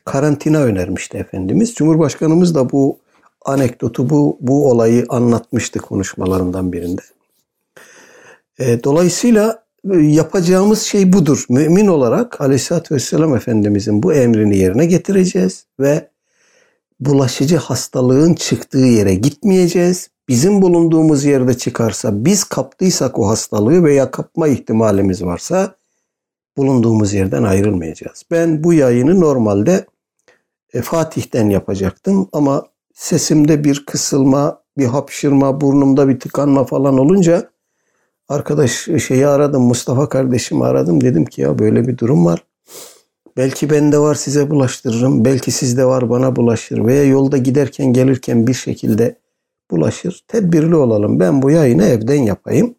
[0.06, 1.74] Karantina önermişti Efendimiz.
[1.74, 3.00] Cumhurbaşkanımız da bu
[3.46, 7.02] anekdotu, bu, bu olayı anlatmıştı konuşmalarından birinde.
[8.60, 9.64] E, dolayısıyla
[9.94, 11.46] e, yapacağımız şey budur.
[11.50, 16.10] Mümin olarak Aleyhisselatü Vesselam Efendimizin bu emrini yerine getireceğiz ve
[17.00, 20.10] bulaşıcı hastalığın çıktığı yere gitmeyeceğiz.
[20.30, 25.76] Bizim bulunduğumuz yerde çıkarsa biz kaptıysak o hastalığı veya kapma ihtimalimiz varsa
[26.58, 28.24] bulunduğumuz yerden ayrılmayacağız.
[28.32, 29.86] Ben bu yayını normalde
[30.74, 37.50] e, Fatih'ten yapacaktım ama sesimde bir kısılma, bir hapşırma, burnumda bir tıkanma falan olunca
[38.30, 38.72] arkadaş
[39.08, 41.02] şeyi aradım, Mustafa kardeşimi aradım.
[41.02, 42.44] Dedim ki ya böyle bir durum var.
[43.38, 45.26] Belki bende var size bulaştırırım.
[45.26, 46.86] Belki sizde var bana bulaşır.
[46.86, 49.16] Veya yolda giderken gelirken bir şekilde
[49.72, 50.26] bulaşır.
[50.28, 51.20] Tedbirli olalım.
[51.20, 52.76] Ben bu yayını evden yapayım.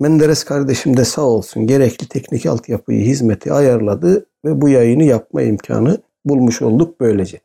[0.00, 5.98] Menderes kardeşim de sağ olsun gerekli teknik altyapıyı, hizmeti ayarladı ve bu yayını yapma imkanı
[6.24, 7.40] bulmuş olduk böylece.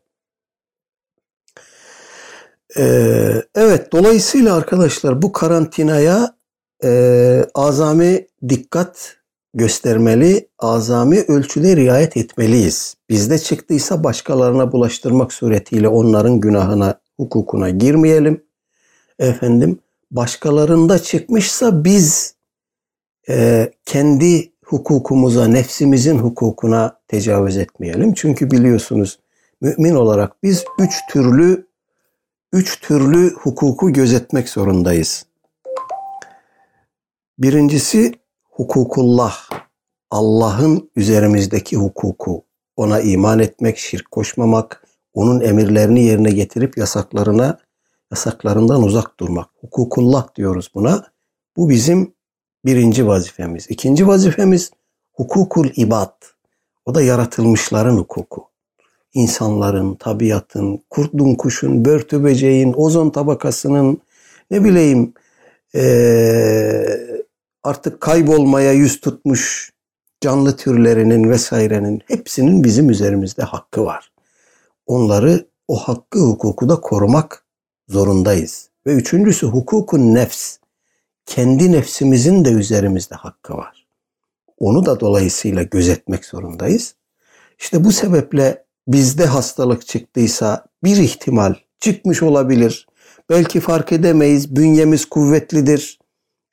[2.77, 6.35] Ee, evet dolayısıyla arkadaşlar bu karantinaya
[6.83, 9.17] e, azami dikkat
[9.53, 12.95] göstermeli, azami ölçüde riayet etmeliyiz.
[13.09, 18.43] Bizde çıktıysa başkalarına bulaştırmak suretiyle onların günahına, hukukuna girmeyelim.
[19.19, 19.79] Efendim
[20.11, 22.35] başkalarında çıkmışsa biz
[23.29, 28.13] e, kendi hukukumuza, nefsimizin hukukuna tecavüz etmeyelim.
[28.13, 29.19] Çünkü biliyorsunuz
[29.61, 31.67] mümin olarak biz üç türlü
[32.53, 35.25] üç türlü hukuku gözetmek zorundayız.
[37.39, 38.11] Birincisi
[38.49, 39.49] hukukullah.
[40.11, 42.43] Allah'ın üzerimizdeki hukuku.
[42.75, 44.82] Ona iman etmek, şirk koşmamak,
[45.13, 47.59] onun emirlerini yerine getirip yasaklarına
[48.11, 49.49] yasaklarından uzak durmak.
[49.61, 51.07] Hukukullah diyoruz buna.
[51.57, 52.13] Bu bizim
[52.65, 53.65] birinci vazifemiz.
[53.69, 54.71] İkinci vazifemiz
[55.13, 56.23] hukukul ibad.
[56.85, 58.49] O da yaratılmışların hukuku.
[59.13, 64.01] İnsanların, tabiatın, kurtun kuşun, börtü böceğin, ozon tabakasının,
[64.51, 65.13] ne bileyim
[65.75, 66.85] ee,
[67.63, 69.71] artık kaybolmaya yüz tutmuş
[70.21, 74.11] canlı türlerinin vesairenin hepsinin bizim üzerimizde hakkı var.
[74.85, 77.45] Onları o hakkı hukuku da korumak
[77.87, 78.69] zorundayız.
[78.87, 80.57] Ve üçüncüsü hukukun nefs.
[81.25, 83.87] Kendi nefsimizin de üzerimizde hakkı var.
[84.57, 86.95] Onu da dolayısıyla gözetmek zorundayız.
[87.59, 92.87] İşte bu sebeple bizde hastalık çıktıysa bir ihtimal çıkmış olabilir.
[93.29, 94.55] Belki fark edemeyiz.
[94.55, 95.99] Bünyemiz kuvvetlidir.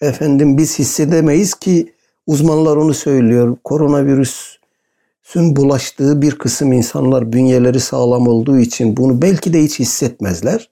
[0.00, 1.94] Efendim biz hissedemeyiz ki
[2.26, 3.56] uzmanlar onu söylüyor.
[5.32, 10.70] Koronavirüsün bulaştığı bir kısım insanlar bünyeleri sağlam olduğu için bunu belki de hiç hissetmezler.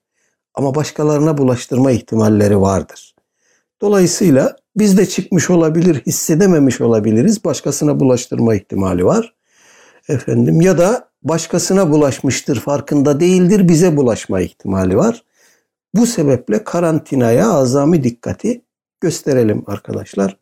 [0.55, 3.15] Ama başkalarına bulaştırma ihtimalleri vardır.
[3.81, 7.45] Dolayısıyla biz de çıkmış olabilir, hissedememiş olabiliriz.
[7.45, 9.35] Başkasına bulaştırma ihtimali var.
[10.09, 15.25] Efendim ya da başkasına bulaşmıştır, farkında değildir, bize bulaşma ihtimali var.
[15.95, 18.63] Bu sebeple karantinaya azami dikkati
[19.01, 20.37] gösterelim arkadaşlar.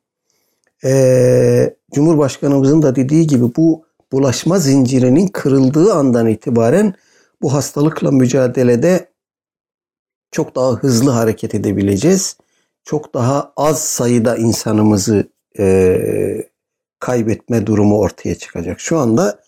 [0.84, 6.94] Ee, Cumhurbaşkanımızın da dediği gibi bu bulaşma zincirinin kırıldığı andan itibaren
[7.42, 9.08] bu hastalıkla mücadelede
[10.30, 12.36] çok daha hızlı hareket edebileceğiz.
[12.84, 15.28] Çok daha az sayıda insanımızı
[15.58, 16.48] e,
[17.00, 18.80] kaybetme durumu ortaya çıkacak.
[18.80, 19.40] Şu anda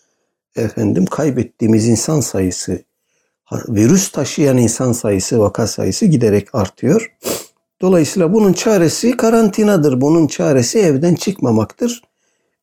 [0.56, 2.82] efendim kaybettiğimiz insan sayısı,
[3.68, 7.16] virüs taşıyan insan sayısı, vaka sayısı giderek artıyor.
[7.80, 10.00] Dolayısıyla bunun çaresi karantinadır.
[10.00, 12.02] Bunun çaresi evden çıkmamaktır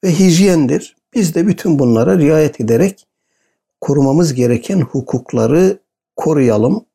[0.03, 0.95] ve hijyendir.
[1.15, 3.07] Biz de bütün bunlara riayet ederek
[3.81, 5.79] korumamız gereken hukukları
[6.15, 6.85] koruyalım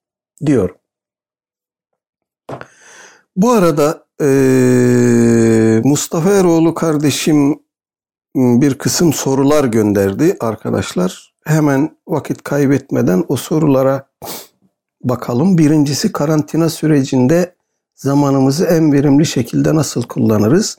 [0.46, 0.70] diyor.
[3.36, 4.28] Bu arada e,
[5.84, 7.60] Mustafa Eroğlu kardeşim
[8.36, 11.34] bir kısım sorular gönderdi arkadaşlar.
[11.44, 14.08] Hemen vakit kaybetmeden o sorulara
[15.04, 15.58] bakalım.
[15.58, 17.54] Birincisi karantina sürecinde
[17.94, 20.78] zamanımızı en verimli şekilde nasıl kullanırız?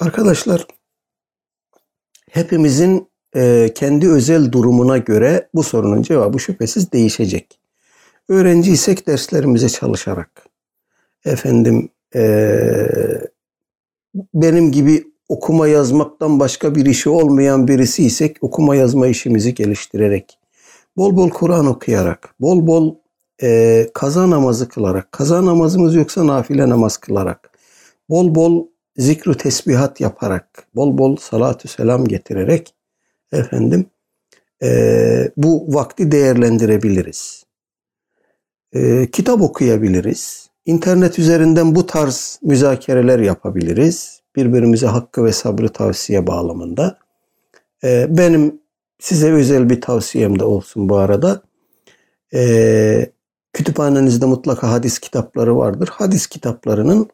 [0.00, 0.66] Arkadaşlar
[2.32, 7.58] hepimizin e, kendi özel durumuna göre bu sorunun cevabı şüphesiz değişecek.
[8.28, 10.46] Öğrenciysek derslerimize çalışarak,
[11.24, 12.22] efendim e,
[14.34, 20.38] benim gibi okuma yazmaktan başka bir işi olmayan birisi isek okuma yazma işimizi geliştirerek,
[20.96, 22.94] bol bol Kur'an okuyarak, bol bol
[23.42, 27.58] e, kaza namazı kılarak, kaza namazımız yoksa nafile namaz kılarak,
[28.10, 28.66] bol bol
[28.96, 32.74] zikru tesbihat yaparak, bol bol salatü selam getirerek
[33.32, 33.86] efendim
[34.62, 37.44] e, bu vakti değerlendirebiliriz.
[38.72, 40.50] E, kitap okuyabiliriz.
[40.66, 44.20] İnternet üzerinden bu tarz müzakereler yapabiliriz.
[44.36, 46.98] Birbirimize hakkı ve sabrı tavsiye bağlamında.
[47.84, 48.60] E, benim
[48.98, 51.42] size özel bir tavsiyem de olsun bu arada.
[52.34, 53.12] E,
[53.52, 55.88] kütüphanenizde mutlaka hadis kitapları vardır.
[55.92, 57.10] Hadis kitaplarının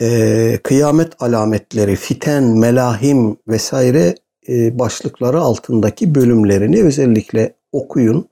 [0.00, 4.14] e, kıyamet alametleri, fiten, melahim vesaire
[4.48, 8.28] e, başlıkları altındaki bölümlerini özellikle okuyun.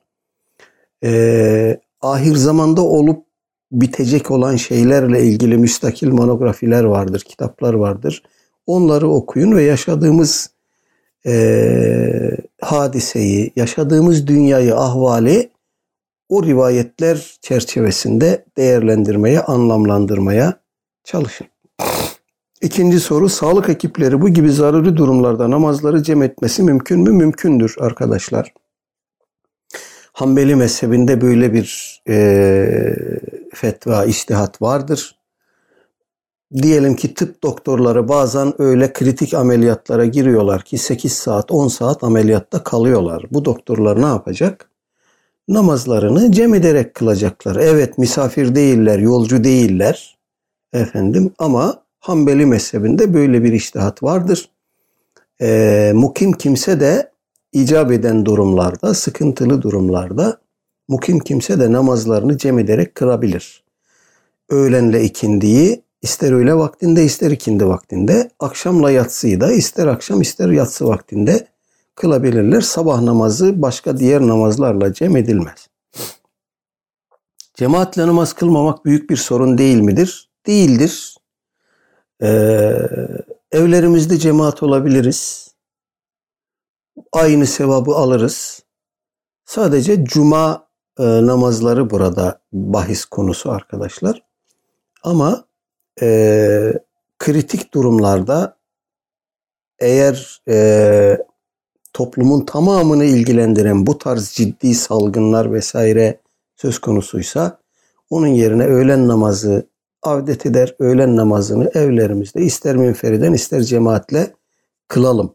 [1.04, 3.26] E, ahir zamanda olup
[3.72, 8.22] bitecek olan şeylerle ilgili müstakil monografiler vardır, kitaplar vardır.
[8.66, 10.50] Onları okuyun ve yaşadığımız
[11.26, 15.50] e, hadiseyi, yaşadığımız dünyayı, ahvali
[16.28, 20.60] o rivayetler çerçevesinde değerlendirmeye, anlamlandırmaya
[21.04, 21.46] çalışın.
[22.60, 27.10] İkinci soru sağlık ekipleri bu gibi zaruri durumlarda namazları cem etmesi mümkün mü?
[27.10, 28.52] Mümkündür arkadaşlar.
[30.12, 32.16] Hanbeli mezhebinde böyle bir e,
[33.54, 35.18] fetva, iştihat vardır.
[36.54, 42.64] Diyelim ki tıp doktorları bazen öyle kritik ameliyatlara giriyorlar ki 8 saat, 10 saat ameliyatta
[42.64, 43.26] kalıyorlar.
[43.30, 44.70] Bu doktorlar ne yapacak?
[45.48, 47.56] Namazlarını cem ederek kılacaklar.
[47.56, 50.15] Evet misafir değiller, yolcu değiller
[50.72, 54.50] efendim ama Hanbeli mezhebinde böyle bir iştihat vardır.
[55.40, 57.10] E, mukim kimse de
[57.52, 60.40] icap eden durumlarda, sıkıntılı durumlarda
[60.88, 63.64] mukim kimse de namazlarını cem ederek kırabilir.
[64.48, 70.86] Öğlenle ikindiyi ister öğle vaktinde ister ikindi vaktinde, akşamla yatsıyı da ister akşam ister yatsı
[70.86, 71.46] vaktinde
[71.94, 72.60] kılabilirler.
[72.60, 75.68] Sabah namazı başka diğer namazlarla cem edilmez.
[77.54, 80.25] Cemaatle namaz kılmamak büyük bir sorun değil midir?
[80.46, 81.16] Değildir.
[82.22, 82.26] Ee,
[83.52, 85.50] evlerimizde cemaat olabiliriz.
[87.12, 88.62] Aynı sevabı alırız.
[89.44, 90.68] Sadece cuma
[90.98, 94.22] e, namazları burada bahis konusu arkadaşlar.
[95.02, 95.44] Ama
[96.02, 96.72] e,
[97.18, 98.56] kritik durumlarda
[99.78, 101.18] eğer e,
[101.92, 106.20] toplumun tamamını ilgilendiren bu tarz ciddi salgınlar vesaire
[106.56, 107.58] söz konusuysa
[108.10, 109.66] onun yerine öğlen namazı
[110.06, 114.30] avdet eder öğlen namazını evlerimizde ister münferiden ister cemaatle
[114.88, 115.34] kılalım.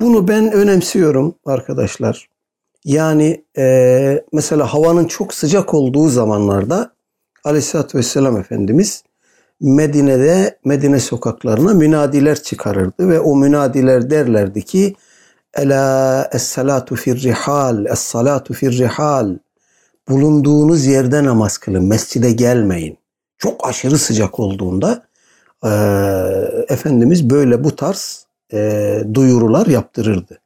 [0.00, 2.28] Bunu ben önemsiyorum arkadaşlar.
[2.84, 6.94] Yani e, mesela havanın çok sıcak olduğu zamanlarda
[7.44, 9.04] Aleyhisselatü Vesselam Efendimiz
[9.60, 14.94] Medine'de Medine sokaklarına münadiler çıkarırdı ve o münadiler derlerdi ki
[15.54, 19.38] Ela es-salatu fir rihal, es-salatu fir rihal.
[20.08, 23.01] Bulunduğunuz yerde namaz kılın, mescide gelmeyin
[23.42, 25.06] çok aşırı sıcak olduğunda
[25.64, 25.70] e,
[26.68, 30.38] Efendimiz böyle bu tarz e, duyurular yaptırırdı.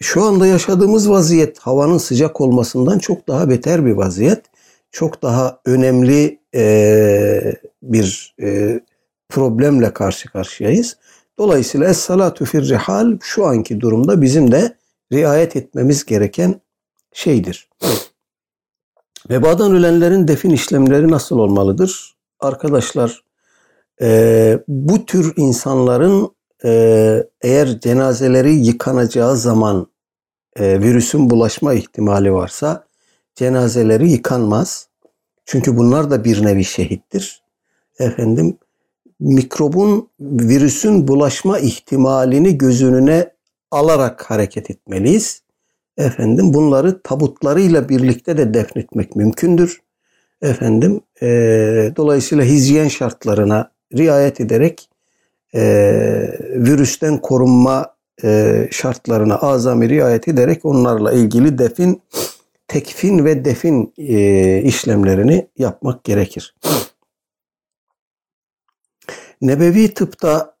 [0.00, 4.42] Şu anda yaşadığımız vaziyet havanın sıcak olmasından çok daha beter bir vaziyet.
[4.90, 8.80] Çok daha önemli e, bir e,
[9.28, 10.96] problemle karşı karşıyayız.
[11.38, 14.76] Dolayısıyla es-salatu fir rihal şu anki durumda bizim de
[15.12, 16.60] riayet etmemiz gereken
[17.12, 17.68] şeydir.
[19.30, 22.21] Vebadan ölenlerin defin işlemleri nasıl olmalıdır?
[22.42, 23.24] Arkadaşlar
[24.02, 26.30] e, bu tür insanların
[26.64, 29.86] e, eğer cenazeleri yıkanacağı zaman
[30.56, 32.84] e, virüsün bulaşma ihtimali varsa
[33.34, 34.88] cenazeleri yıkanmaz.
[35.44, 37.42] Çünkü bunlar da bir nevi şehittir.
[37.98, 38.58] Efendim
[39.20, 43.32] mikrobun, virüsün bulaşma ihtimalini göz önüne
[43.70, 45.42] alarak hareket etmeliyiz.
[45.96, 49.81] Efendim bunları tabutlarıyla birlikte de defnetmek mümkündür.
[50.42, 51.26] Efendim e,
[51.96, 54.88] dolayısıyla hijyen şartlarına riayet ederek
[55.54, 55.62] e,
[56.54, 62.02] virüsten korunma e, şartlarına azami riayet ederek onlarla ilgili defin,
[62.68, 66.54] tekfin ve defin e, işlemlerini yapmak gerekir.
[69.40, 70.54] Nebevi tıpta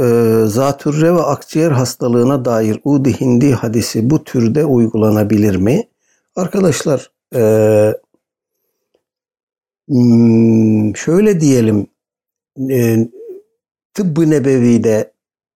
[0.00, 0.04] e,
[0.46, 5.88] zatürre ve akciğer hastalığına dair Udi Hindi hadisi bu türde uygulanabilir mi?
[6.36, 7.42] Arkadaşlar e,
[10.96, 11.86] şöyle diyelim
[12.70, 13.08] e,
[13.94, 15.12] tıbbı nebevide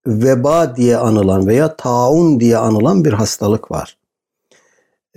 [0.07, 3.99] veba diye anılan veya taun diye anılan bir hastalık var.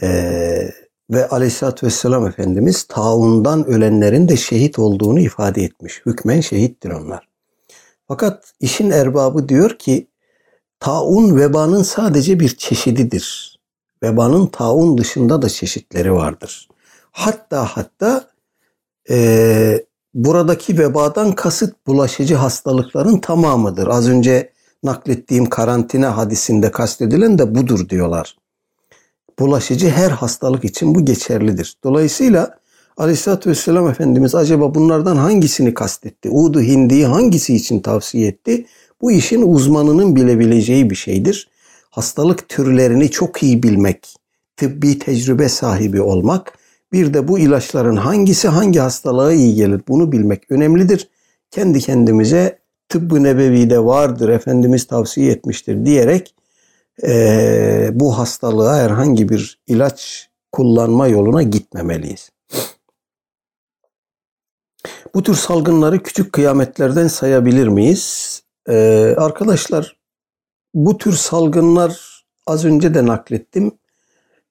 [0.01, 0.69] Ee,
[1.11, 6.01] ve aleyhissalatü vesselam Efendimiz taundan ölenlerin de şehit olduğunu ifade etmiş.
[6.05, 7.27] Hükmen şehittir onlar.
[8.07, 10.07] Fakat işin erbabı diyor ki
[10.79, 13.59] taun vebanın sadece bir çeşididir.
[14.03, 16.69] Vebanın taun dışında da çeşitleri vardır.
[17.11, 18.29] Hatta hatta
[19.09, 19.83] e,
[20.13, 23.87] buradaki vebadan kasıt bulaşıcı hastalıkların tamamıdır.
[23.87, 24.51] Az önce
[24.83, 28.37] naklettiğim karantina hadisinde kastedilen de budur diyorlar.
[29.39, 31.77] Bulaşıcı her hastalık için bu geçerlidir.
[31.83, 32.59] Dolayısıyla
[32.97, 36.29] Aleyhisselatü Vesselam Efendimiz acaba bunlardan hangisini kastetti?
[36.29, 38.65] Udu Hindi'yi hangisi için tavsiye etti?
[39.01, 41.49] Bu işin uzmanının bilebileceği bir şeydir.
[41.89, 44.15] Hastalık türlerini çok iyi bilmek,
[44.57, 46.58] tıbbi tecrübe sahibi olmak,
[46.93, 51.09] bir de bu ilaçların hangisi hangi hastalığa iyi gelir bunu bilmek önemlidir.
[51.51, 52.59] Kendi kendimize
[52.89, 56.35] tıbbı nebevide vardır, Efendimiz tavsiye etmiştir diyerek
[57.03, 62.29] e, bu hastalığa herhangi bir ilaç kullanma yoluna gitmemeliyiz.
[65.15, 68.41] Bu tür salgınları küçük kıyametlerden sayabilir miyiz?
[68.69, 69.97] Ee, arkadaşlar
[70.73, 73.71] bu tür salgınlar az önce de naklettim.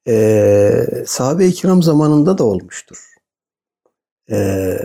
[0.09, 3.15] Ee, sahabe-i kiram zamanında da olmuştur.
[4.31, 4.79] Ee,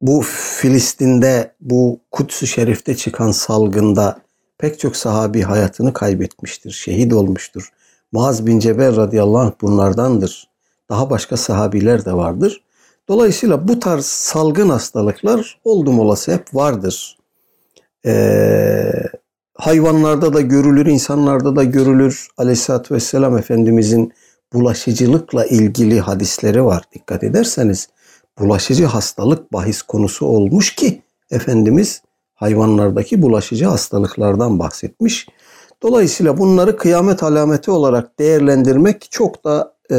[0.00, 0.22] bu
[0.60, 4.18] Filistin'de, bu Kuds-ı Şerif'te çıkan salgında
[4.58, 7.72] pek çok sahabi hayatını kaybetmiştir, şehit olmuştur.
[8.12, 10.48] Muaz bin Cebel radıyallahu anh bunlardandır.
[10.88, 12.62] Daha başka sahabiler de vardır.
[13.08, 17.18] Dolayısıyla bu tarz salgın hastalıklar oldum olası hep vardır.
[18.06, 18.92] Ee,
[19.54, 22.28] hayvanlarda da görülür, insanlarda da görülür.
[22.36, 24.12] Aleyhisselatü Vesselam Efendimizin
[24.54, 26.84] bulaşıcılıkla ilgili hadisleri var.
[26.94, 27.88] Dikkat ederseniz
[28.38, 32.02] bulaşıcı hastalık bahis konusu olmuş ki Efendimiz
[32.34, 35.26] hayvanlardaki bulaşıcı hastalıklardan bahsetmiş.
[35.82, 39.96] Dolayısıyla bunları kıyamet alameti olarak değerlendirmek çok da e,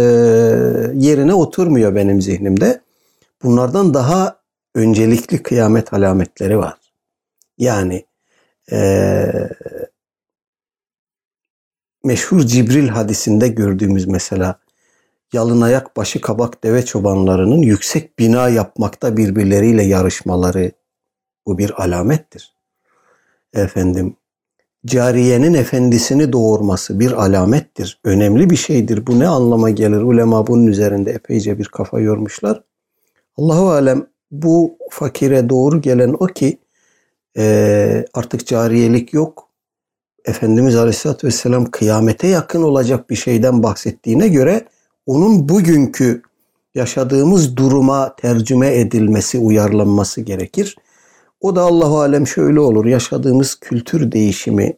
[0.95, 2.81] yerine oturmuyor benim zihnimde.
[3.43, 4.35] Bunlardan daha
[4.75, 6.77] öncelikli kıyamet alametleri var.
[7.57, 8.05] Yani
[8.71, 8.77] e,
[12.03, 14.59] meşhur Cibril hadisinde gördüğümüz mesela
[15.33, 20.71] yalın ayak başı kabak deve çobanlarının yüksek bina yapmakta birbirleriyle yarışmaları
[21.45, 22.53] bu bir alamettir.
[23.53, 24.15] Efendim
[24.85, 27.99] cariyenin efendisini doğurması bir alamettir.
[28.03, 29.07] Önemli bir şeydir.
[29.07, 30.01] Bu ne anlama gelir?
[30.01, 32.63] Ulema bunun üzerinde epeyce bir kafa yormuşlar.
[33.37, 36.57] Allahu alem bu fakire doğru gelen o ki
[37.37, 39.52] e, artık cariyelik yok.
[40.25, 44.67] Efendimiz Aleyhisselatü Vesselam kıyamete yakın olacak bir şeyden bahsettiğine göre
[45.05, 46.21] onun bugünkü
[46.75, 50.75] yaşadığımız duruma tercüme edilmesi, uyarlanması gerekir.
[51.41, 52.85] O da Allahu alem şöyle olur.
[52.85, 54.77] Yaşadığımız kültür değişimi,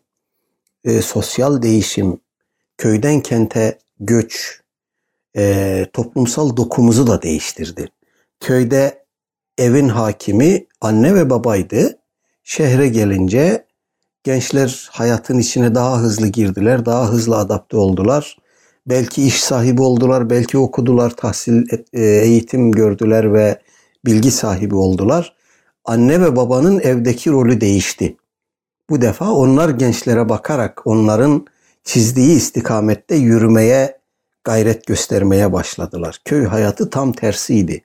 [0.84, 2.20] e, sosyal değişim,
[2.78, 4.62] köyden kente göç,
[5.38, 7.88] e, toplumsal dokumuzu da değiştirdi.
[8.40, 9.06] Köyde
[9.58, 12.00] evin hakimi anne ve babaydı.
[12.44, 13.65] Şehre gelince
[14.26, 18.38] gençler hayatın içine daha hızlı girdiler, daha hızlı adapte oldular.
[18.88, 23.62] Belki iş sahibi oldular, belki okudular, tahsil, e, eğitim gördüler ve
[24.06, 25.36] bilgi sahibi oldular.
[25.86, 28.18] Anne ve babanın evdeki rolü değişti.
[28.90, 31.46] Bu defa onlar gençlere bakarak onların
[31.84, 33.98] çizdiği istikamette yürümeye
[34.44, 36.22] gayret göstermeye başladılar.
[36.26, 37.84] Köy hayatı tam tersiydi.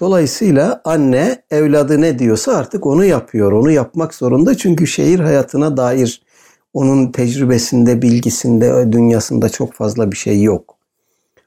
[0.00, 3.52] Dolayısıyla anne evladı ne diyorsa artık onu yapıyor.
[3.52, 6.22] Onu yapmak zorunda çünkü şehir hayatına dair
[6.74, 10.76] onun tecrübesinde, bilgisinde, dünyasında çok fazla bir şey yok.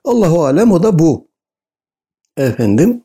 [0.06, 1.28] Allahu alem o da bu.
[2.38, 3.04] Efendim,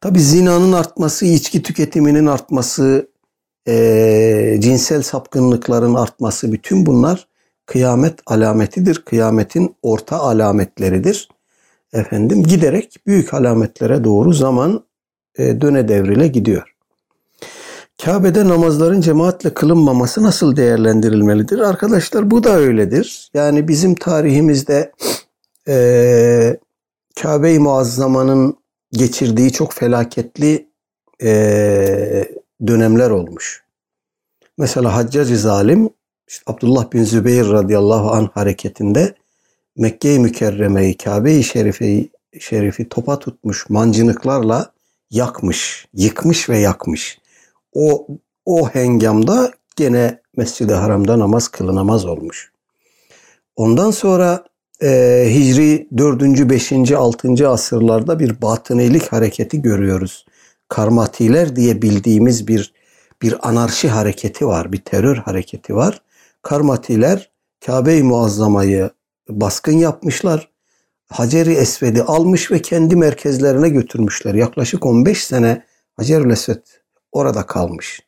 [0.00, 3.08] tabi zinanın artması, içki tüketiminin artması,
[3.68, 7.28] e, cinsel sapkınlıkların artması bütün bunlar
[7.66, 9.02] kıyamet alametidir.
[9.04, 11.28] Kıyametin orta alametleridir.
[11.94, 14.84] Efendim giderek büyük alametlere doğru zaman
[15.38, 16.74] e, döne devrile gidiyor.
[18.04, 21.58] Kabe'de namazların cemaatle kılınmaması nasıl değerlendirilmelidir?
[21.58, 23.30] Arkadaşlar bu da öyledir.
[23.34, 24.92] Yani bizim tarihimizde
[25.68, 26.58] e,
[27.22, 28.56] Kabe-i Muazzama'nın
[28.92, 30.68] geçirdiği çok felaketli
[31.22, 31.30] e,
[32.66, 33.64] dönemler olmuş.
[34.58, 35.90] Mesela Haccacı zalim
[36.28, 39.14] işte Abdullah bin Zübeyir radıyallahu anh hareketinde
[39.76, 42.10] Mekke-i Mükerreme'yi, Kabe-i Şerife'yi
[42.40, 44.72] şerifi topa tutmuş mancınıklarla
[45.10, 47.18] yakmış, yıkmış ve yakmış.
[47.72, 48.06] O
[48.46, 52.52] o hengamda gene Mescid-i Haram'da namaz kılınamaz olmuş.
[53.56, 54.44] Ondan sonra
[54.82, 54.88] e,
[55.30, 56.22] Hicri 4.
[56.50, 56.92] 5.
[56.92, 57.48] 6.
[57.48, 60.26] asırlarda bir batınilik hareketi görüyoruz.
[60.68, 62.72] Karmatiler diye bildiğimiz bir
[63.22, 66.02] bir anarşi hareketi var, bir terör hareketi var.
[66.42, 67.30] Karmatiler
[67.66, 68.90] Kabe-i Muazzama'yı
[69.28, 70.48] baskın yapmışlar.
[71.06, 74.34] Hacer-i Esved'i almış ve kendi merkezlerine götürmüşler.
[74.34, 75.62] Yaklaşık 15 sene
[75.96, 76.62] Hacer-i Esved
[77.12, 78.00] orada kalmış.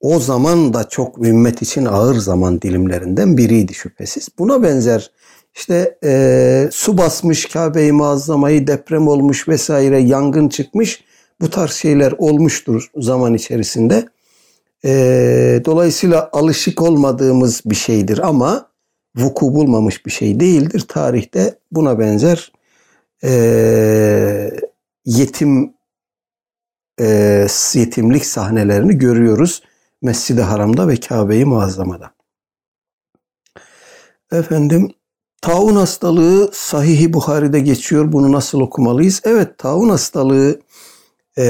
[0.00, 4.28] O zaman da çok ümmet için ağır zaman dilimlerinden biriydi şüphesiz.
[4.38, 5.10] Buna benzer
[5.54, 11.04] işte e, su basmış Kabe-i Muazzama'yı deprem olmuş vesaire yangın çıkmış
[11.40, 14.08] bu tarz şeyler olmuştur zaman içerisinde.
[14.84, 14.90] E,
[15.64, 18.67] dolayısıyla alışık olmadığımız bir şeydir ama
[19.18, 20.84] vuku bulmamış bir şey değildir.
[20.88, 22.52] Tarihte buna benzer
[23.24, 23.30] e,
[25.04, 25.74] yetim
[27.00, 29.62] e, yetimlik sahnelerini görüyoruz
[30.02, 32.10] Mescid-i Haram'da ve Kabe-i Muazzama'da.
[34.32, 34.90] Efendim
[35.42, 38.12] taun hastalığı Sahih-i Buhari'de geçiyor.
[38.12, 39.20] Bunu nasıl okumalıyız?
[39.24, 40.60] Evet taun hastalığı
[41.38, 41.44] e,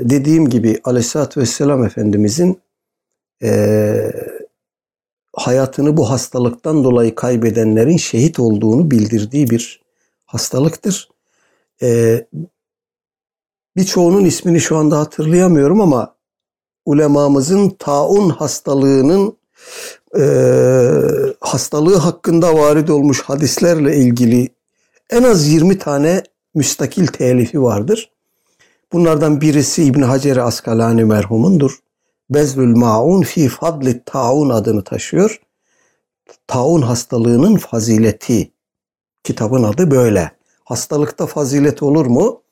[0.00, 2.60] dediğim gibi Aleyhisselatü Vesselam Efendimizin
[3.42, 4.12] e,
[5.32, 9.80] hayatını bu hastalıktan dolayı kaybedenlerin şehit olduğunu bildirdiği bir
[10.26, 11.08] hastalıktır.
[11.82, 12.20] E,
[13.76, 16.14] birçoğunun ismini şu anda hatırlayamıyorum ama
[16.84, 19.36] ulemamızın taun hastalığının
[20.18, 20.24] e,
[21.40, 24.48] hastalığı hakkında varid olmuş hadislerle ilgili
[25.10, 26.22] en az 20 tane
[26.54, 28.10] müstakil telifi vardır.
[28.92, 31.78] Bunlardan birisi İbn Hacer Askalani merhumundur.
[32.34, 35.40] Bezlül Maun fi fadli taun adını taşıyor.
[36.46, 38.52] Taun hastalığının fazileti.
[39.24, 40.32] Kitabın adı böyle.
[40.64, 42.42] Hastalıkta fazilet olur mu?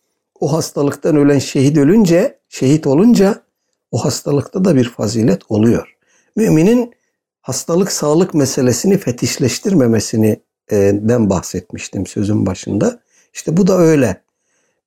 [0.41, 3.43] O hastalıktan ölen şehit ölünce, şehit olunca
[3.91, 5.97] o hastalıkta da bir fazilet oluyor.
[6.37, 6.95] Müminin
[7.41, 10.41] hastalık sağlık meselesini fetişleştirmemesini
[10.93, 13.01] ben bahsetmiştim sözün başında.
[13.35, 14.23] İşte bu da öyle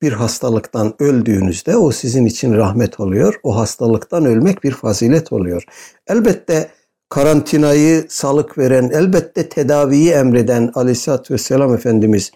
[0.04, 3.40] bir hastalıktan öldüğünüzde o sizin için rahmet oluyor.
[3.44, 5.64] O hastalıktan ölmek bir fazilet oluyor.
[6.08, 6.70] Elbette
[7.10, 12.32] karantinayı sağlık veren, elbette tedaviyi emreden Aleyhisselatü Vesselam Efendimiz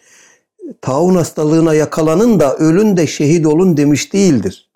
[0.81, 4.69] taun hastalığına yakalanın da ölün de şehit olun demiş değildir.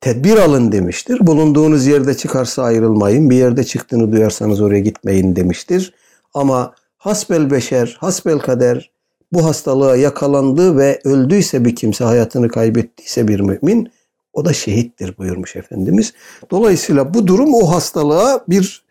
[0.00, 1.26] Tedbir alın demiştir.
[1.26, 3.30] Bulunduğunuz yerde çıkarsa ayrılmayın.
[3.30, 5.94] Bir yerde çıktığını duyarsanız oraya gitmeyin demiştir.
[6.34, 8.90] Ama hasbel beşer, hasbel kader
[9.34, 13.92] bu hastalığa yakalandı ve öldüyse bir kimse hayatını kaybettiyse bir mümin
[14.32, 16.12] o da şehittir buyurmuş Efendimiz.
[16.50, 18.84] Dolayısıyla bu durum o hastalığa bir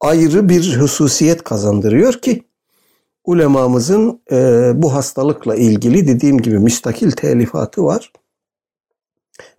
[0.00, 2.42] ayrı bir hususiyet kazandırıyor ki
[3.24, 8.12] ulemamızın e, bu hastalıkla ilgili dediğim gibi müstakil telifatı var.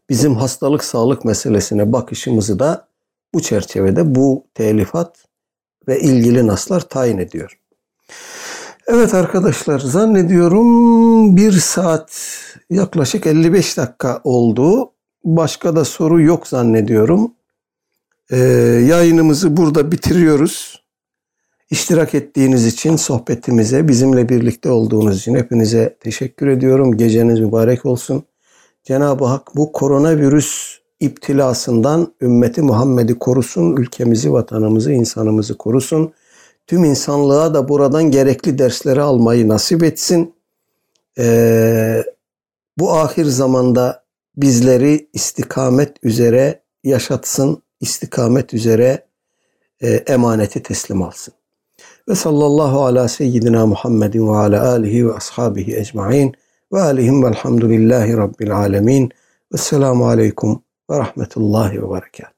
[0.10, 2.88] Bizim hastalık sağlık meselesine bakışımızı da
[3.34, 5.26] bu çerçevede bu telifat
[5.88, 7.60] ve ilgili naslar tayin ediyor.
[8.88, 12.38] Evet arkadaşlar zannediyorum bir saat
[12.70, 14.92] yaklaşık 55 dakika oldu.
[15.24, 17.32] Başka da soru yok zannediyorum.
[18.32, 18.38] Ee,
[18.90, 20.84] yayınımızı burada bitiriyoruz.
[21.70, 26.98] İştirak ettiğiniz için sohbetimize, bizimle birlikte olduğunuz için hepinize teşekkür ediyorum.
[26.98, 28.24] Geceniz mübarek olsun.
[28.84, 36.14] Cenab-ı Hak bu koronavirüs iptilasından ümmeti Muhammed'i korusun, ülkemizi, vatanımızı, insanımızı korusun
[36.68, 40.36] tüm insanlığa da buradan gerekli dersleri almayı nasip etsin.
[41.20, 42.04] Ee,
[42.78, 44.04] bu ahir zamanda
[44.38, 49.06] bizleri istikamet üzere yaşatsın, istikamet üzere
[49.82, 51.34] e, emaneti teslim alsın.
[52.10, 56.34] Ve sallallahu ala seyyidina Muhammedin ve ala alihi ve ashabihi ecmain
[56.74, 59.12] ve alihim velhamdülillahi rabbil alemin.
[59.54, 60.60] Vesselamu aleyküm
[60.92, 62.32] ve rahmetullahi ve berekatuhu.